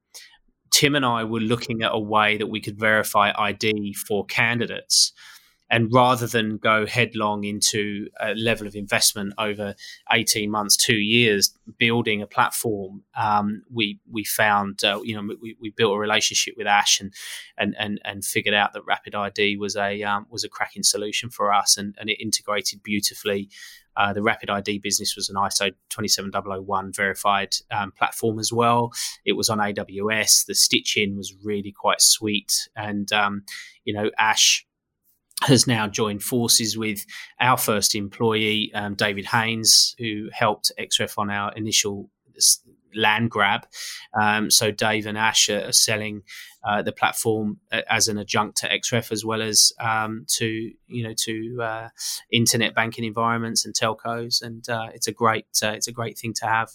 Tim 0.70 0.96
and 0.96 1.06
I 1.06 1.24
were 1.24 1.40
looking 1.40 1.82
at 1.82 1.92
a 1.92 1.98
way 1.98 2.36
that 2.36 2.48
we 2.48 2.60
could 2.60 2.78
verify 2.78 3.32
ID 3.36 3.94
for 3.94 4.26
candidates 4.26 5.12
and 5.74 5.92
rather 5.92 6.28
than 6.28 6.56
go 6.56 6.86
headlong 6.86 7.42
into 7.42 8.06
a 8.20 8.32
level 8.34 8.68
of 8.68 8.76
investment 8.76 9.34
over 9.38 9.74
18 10.12 10.48
months, 10.48 10.76
two 10.76 10.94
years, 10.94 11.52
building 11.78 12.22
a 12.22 12.28
platform, 12.28 13.02
um, 13.20 13.64
we 13.72 13.98
we 14.08 14.22
found, 14.22 14.84
uh, 14.84 15.00
you 15.02 15.16
know, 15.16 15.34
we, 15.42 15.56
we 15.60 15.70
built 15.70 15.96
a 15.96 15.98
relationship 15.98 16.54
with 16.56 16.68
Ash 16.68 17.00
and, 17.00 17.12
and, 17.58 17.74
and, 17.76 18.00
and 18.04 18.24
figured 18.24 18.54
out 18.54 18.72
that 18.72 18.86
Rapid 18.86 19.16
ID 19.16 19.56
was 19.56 19.74
a, 19.74 20.00
um, 20.04 20.26
was 20.30 20.44
a 20.44 20.48
cracking 20.48 20.84
solution 20.84 21.28
for 21.28 21.52
us 21.52 21.76
and, 21.76 21.96
and 21.98 22.08
it 22.08 22.22
integrated 22.22 22.80
beautifully. 22.84 23.48
Uh, 23.96 24.12
the 24.12 24.22
Rapid 24.22 24.50
ID 24.50 24.78
business 24.78 25.16
was 25.16 25.28
an 25.28 25.34
ISO 25.34 25.72
27001 25.90 26.92
verified 26.92 27.52
um, 27.72 27.90
platform 27.90 28.38
as 28.38 28.52
well. 28.52 28.92
It 29.24 29.32
was 29.32 29.50
on 29.50 29.58
AWS. 29.58 30.46
The 30.46 30.54
stitch 30.54 30.96
in 30.96 31.16
was 31.16 31.34
really 31.42 31.72
quite 31.72 32.00
sweet. 32.00 32.68
And, 32.76 33.12
um, 33.12 33.42
you 33.84 33.92
know, 33.92 34.10
Ash 34.18 34.64
has 35.42 35.66
now 35.66 35.86
joined 35.86 36.22
forces 36.22 36.78
with 36.78 37.04
our 37.40 37.56
first 37.56 37.94
employee, 37.94 38.72
um, 38.74 38.94
David 38.94 39.26
Haynes, 39.26 39.94
who 39.98 40.28
helped 40.32 40.72
XREF 40.78 41.18
on 41.18 41.30
our 41.30 41.52
initial 41.52 42.08
land 42.94 43.30
grab. 43.30 43.66
Um, 44.18 44.50
so 44.50 44.70
Dave 44.70 45.06
and 45.06 45.18
Ash 45.18 45.48
are 45.48 45.72
selling 45.72 46.22
uh, 46.64 46.82
the 46.82 46.92
platform 46.92 47.58
uh, 47.72 47.82
as 47.90 48.08
an 48.08 48.18
adjunct 48.18 48.58
to 48.58 48.68
XREF 48.68 49.12
as 49.12 49.24
well 49.24 49.42
as 49.42 49.72
um, 49.80 50.24
to 50.28 50.46
you 50.86 51.02
know 51.02 51.14
to 51.24 51.58
uh, 51.62 51.88
internet 52.30 52.74
banking 52.74 53.04
environments 53.04 53.64
and 53.64 53.74
telcos, 53.74 54.42
and 54.42 54.68
uh, 54.68 54.88
it's 54.94 55.08
a 55.08 55.12
great 55.12 55.46
uh, 55.62 55.70
it's 55.70 55.88
a 55.88 55.92
great 55.92 56.18
thing 56.18 56.32
to 56.34 56.46
have. 56.46 56.70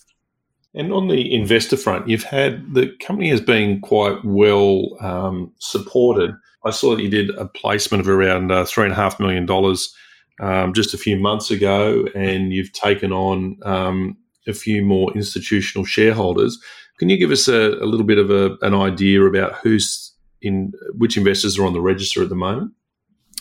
And 0.76 0.94
on 0.94 1.08
the 1.08 1.34
investor 1.34 1.78
front, 1.78 2.08
you've 2.08 2.24
had 2.24 2.74
the 2.74 2.92
company 3.02 3.30
has 3.30 3.42
been 3.42 3.82
quite 3.82 4.24
well 4.24 4.98
um, 5.02 5.52
supported 5.60 6.36
I 6.66 6.72
saw 6.72 6.96
that 6.96 7.02
you 7.02 7.10
did 7.10 7.30
a 7.38 7.46
placement 7.46 8.02
of 8.02 8.10
around 8.10 8.52
uh, 8.52 8.66
three 8.66 8.84
and 8.84 8.94
a 8.94 8.96
half 8.96 9.20
million 9.20 9.46
dollars 9.46 9.94
um, 10.42 10.74
just 10.74 10.94
a 10.94 10.98
few 10.98 11.18
months 11.18 11.52
ago, 11.52 12.08
and 12.16 12.54
you've 12.54 12.74
taken 12.74 13.12
on 13.12 13.58
um, 13.64 14.18
a 14.48 14.54
few 14.54 14.84
more 14.84 15.12
institutional 15.14 15.86
shareholders. 15.86 16.58
Can 16.98 17.10
you 17.10 17.18
give 17.18 17.32
us 17.32 17.48
a, 17.48 17.74
a 17.82 17.86
little 17.86 18.06
bit 18.06 18.18
of 18.18 18.30
a, 18.30 18.58
an 18.62 18.74
idea 18.74 19.24
about 19.24 19.56
who's 19.56 20.14
in 20.42 20.72
which 20.98 21.18
investors 21.18 21.58
are 21.58 21.66
on 21.66 21.74
the 21.74 21.82
register 21.82 22.22
at 22.24 22.30
the 22.30 22.36
moment? 22.36 22.72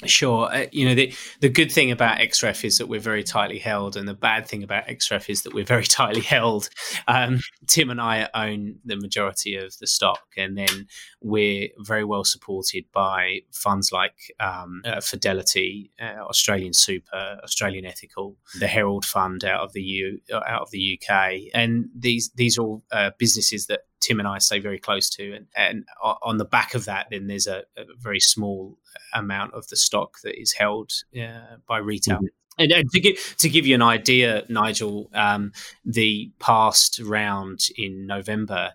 Sure. 0.06 0.48
Uh, 0.52 0.66
you 0.70 0.86
know, 0.86 0.94
the, 0.94 1.12
the 1.40 1.48
good 1.48 1.72
thing 1.72 1.90
about 1.90 2.18
XREF 2.18 2.64
is 2.64 2.78
that 2.78 2.86
we're 2.86 3.00
very 3.00 3.24
tightly 3.24 3.58
held, 3.58 3.96
and 3.96 4.06
the 4.06 4.14
bad 4.14 4.46
thing 4.46 4.62
about 4.62 4.86
XREF 4.86 5.28
is 5.28 5.42
that 5.42 5.52
we're 5.52 5.64
very 5.64 5.84
tightly 5.86 6.20
held. 6.20 6.68
Um, 7.08 7.40
Tim 7.66 7.90
and 7.90 8.00
I 8.00 8.28
own 8.32 8.76
the 8.84 8.96
majority 8.96 9.56
of 9.56 9.76
the 9.78 9.88
stock, 9.88 10.20
and 10.36 10.56
then 10.56 10.86
we're 11.20 11.68
very 11.78 12.04
well 12.04 12.22
supported 12.22 12.84
by 12.92 13.40
funds 13.52 13.90
like 13.90 14.32
um, 14.38 14.82
uh, 14.84 15.00
Fidelity, 15.00 15.90
uh, 16.00 16.22
Australian 16.22 16.74
Super, 16.74 17.38
Australian 17.42 17.84
Ethical, 17.84 18.36
the 18.60 18.68
Herald 18.68 19.04
Fund 19.04 19.44
out 19.44 19.62
of 19.62 19.72
the 19.72 19.82
U, 19.82 20.20
out 20.32 20.62
of 20.62 20.70
the 20.70 21.00
UK, 21.00 21.50
and 21.52 21.86
these 21.96 22.30
these 22.36 22.56
are 22.56 22.62
all 22.62 22.84
uh, 22.92 23.10
businesses 23.18 23.66
that 23.66 23.80
Tim 24.00 24.18
and 24.18 24.28
I 24.28 24.38
stay 24.38 24.58
very 24.60 24.78
close 24.78 25.10
to. 25.10 25.34
And, 25.34 25.46
and 25.56 25.84
on 26.22 26.38
the 26.38 26.44
back 26.44 26.74
of 26.74 26.84
that, 26.84 27.08
then 27.10 27.26
there's 27.26 27.46
a, 27.46 27.64
a 27.76 27.84
very 27.98 28.20
small 28.20 28.78
amount 29.14 29.54
of 29.54 29.68
the 29.68 29.76
stock 29.76 30.18
that 30.22 30.40
is 30.40 30.52
held 30.52 30.92
uh, 31.20 31.56
by 31.66 31.78
retail. 31.78 32.16
Mm-hmm. 32.16 32.26
And, 32.60 32.72
and, 32.72 32.90
to 32.90 33.00
give 33.00 33.36
to 33.38 33.48
give 33.48 33.66
you 33.66 33.76
an 33.76 33.82
idea, 33.82 34.44
Nigel, 34.48 35.10
um, 35.14 35.52
the 35.84 36.32
past 36.40 36.98
round 36.98 37.60
in 37.76 38.06
November 38.06 38.72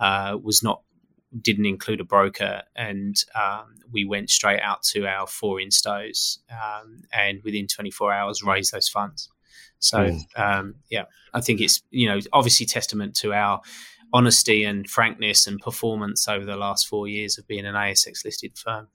uh, 0.00 0.38
was 0.42 0.62
not 0.62 0.80
didn't 1.38 1.66
include 1.66 2.00
a 2.00 2.04
broker, 2.04 2.62
and 2.74 3.14
um, 3.34 3.74
we 3.92 4.06
went 4.06 4.30
straight 4.30 4.60
out 4.60 4.82
to 4.84 5.06
our 5.06 5.26
four 5.26 5.58
instos, 5.58 6.38
um, 6.50 7.02
and 7.12 7.42
within 7.44 7.66
24 7.66 8.10
hours 8.10 8.42
raised 8.42 8.72
those 8.72 8.88
funds. 8.88 9.28
So 9.78 9.98
mm. 9.98 10.20
um, 10.36 10.76
yeah, 10.88 11.04
I 11.34 11.40
think 11.40 11.60
it's 11.60 11.82
you 11.90 12.08
know 12.08 12.20
obviously 12.32 12.66
testament 12.66 13.14
to 13.16 13.32
our 13.32 13.60
honesty 14.12 14.64
and 14.64 14.88
frankness 14.88 15.46
and 15.46 15.60
performance 15.60 16.28
over 16.28 16.44
the 16.44 16.56
last 16.56 16.86
four 16.86 17.08
years 17.08 17.38
of 17.38 17.46
being 17.46 17.66
an 17.66 17.74
ASX 17.74 18.24
listed 18.24 18.56
firm. 18.56 18.88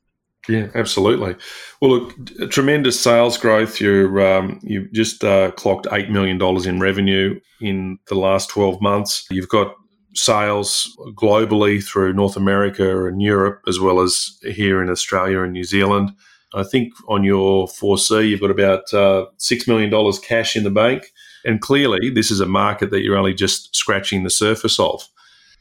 Yeah, 0.47 0.69
absolutely. 0.73 1.35
Well, 1.81 1.91
look, 1.91 2.49
tremendous 2.49 2.99
sales 2.99 3.37
growth. 3.37 3.79
You're 3.79 4.37
um, 4.37 4.59
you 4.63 4.89
just 4.91 5.23
uh, 5.23 5.51
clocked 5.51 5.87
eight 5.91 6.09
million 6.09 6.39
dollars 6.39 6.65
in 6.65 6.79
revenue 6.79 7.39
in 7.61 7.99
the 8.07 8.15
last 8.15 8.49
twelve 8.49 8.81
months. 8.81 9.27
You've 9.29 9.49
got 9.49 9.75
sales 10.15 10.89
globally 11.15 11.83
through 11.83 12.13
North 12.13 12.35
America 12.35 13.05
and 13.05 13.21
Europe, 13.21 13.61
as 13.67 13.79
well 13.79 13.99
as 13.99 14.37
here 14.41 14.81
in 14.81 14.89
Australia 14.89 15.43
and 15.43 15.53
New 15.53 15.63
Zealand. 15.63 16.11
I 16.53 16.63
think 16.63 16.93
on 17.07 17.23
your 17.23 17.67
4C, 17.67 18.27
you've 18.27 18.41
got 18.41 18.51
about 18.51 18.93
uh, 18.93 19.25
$6 19.39 19.67
million 19.67 20.13
cash 20.21 20.55
in 20.55 20.63
the 20.63 20.69
bank. 20.69 21.11
And 21.45 21.61
clearly, 21.61 22.09
this 22.09 22.31
is 22.31 22.39
a 22.39 22.45
market 22.45 22.91
that 22.91 23.01
you're 23.01 23.17
only 23.17 23.33
just 23.33 23.75
scratching 23.75 24.23
the 24.23 24.29
surface 24.29 24.79
of. 24.79 25.07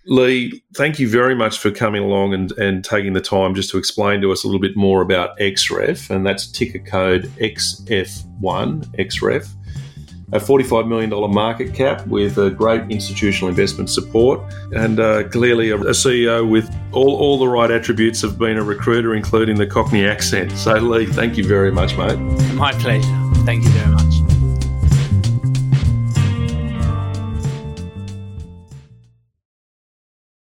Lee, 0.06 0.62
thank 0.74 0.98
you 0.98 1.08
very 1.08 1.34
much 1.34 1.58
for 1.58 1.70
coming 1.70 2.02
along 2.02 2.32
and, 2.32 2.52
and 2.52 2.84
taking 2.84 3.12
the 3.12 3.20
time 3.20 3.54
just 3.54 3.70
to 3.70 3.78
explain 3.78 4.20
to 4.22 4.32
us 4.32 4.44
a 4.44 4.46
little 4.46 4.60
bit 4.60 4.76
more 4.76 5.02
about 5.02 5.38
XREF, 5.38 6.08
and 6.08 6.26
that's 6.26 6.50
ticker 6.50 6.78
code 6.78 7.24
XF1, 7.38 8.84
XREF. 8.98 9.48
A 10.32 10.38
$45 10.38 10.86
million 10.86 11.10
market 11.34 11.74
cap 11.74 12.06
with 12.06 12.38
a 12.38 12.50
great 12.50 12.82
institutional 12.88 13.48
investment 13.48 13.90
support, 13.90 14.40
and 14.72 15.00
uh, 15.00 15.28
clearly 15.28 15.70
a, 15.70 15.76
a, 15.76 15.90
CEO 15.90 16.48
with 16.48 16.72
all, 16.92 17.16
all 17.16 17.38
the 17.38 17.48
right 17.48 17.70
attributes 17.70 18.22
of 18.22 18.38
being 18.38 18.56
a 18.56 18.62
recruiter, 18.62 19.14
including 19.14 19.56
the 19.56 19.66
Cockney 19.66 20.06
accent. 20.06 20.52
So, 20.52 20.74
Lee, 20.74 21.06
thank 21.06 21.36
you 21.36 21.44
very 21.44 21.72
much, 21.72 21.96
mate. 21.96 22.16
My 22.54 22.72
pleasure. 22.72 23.08
Thank 23.44 23.64
you 23.64 23.70
very 23.70 23.90
much. 23.90 24.19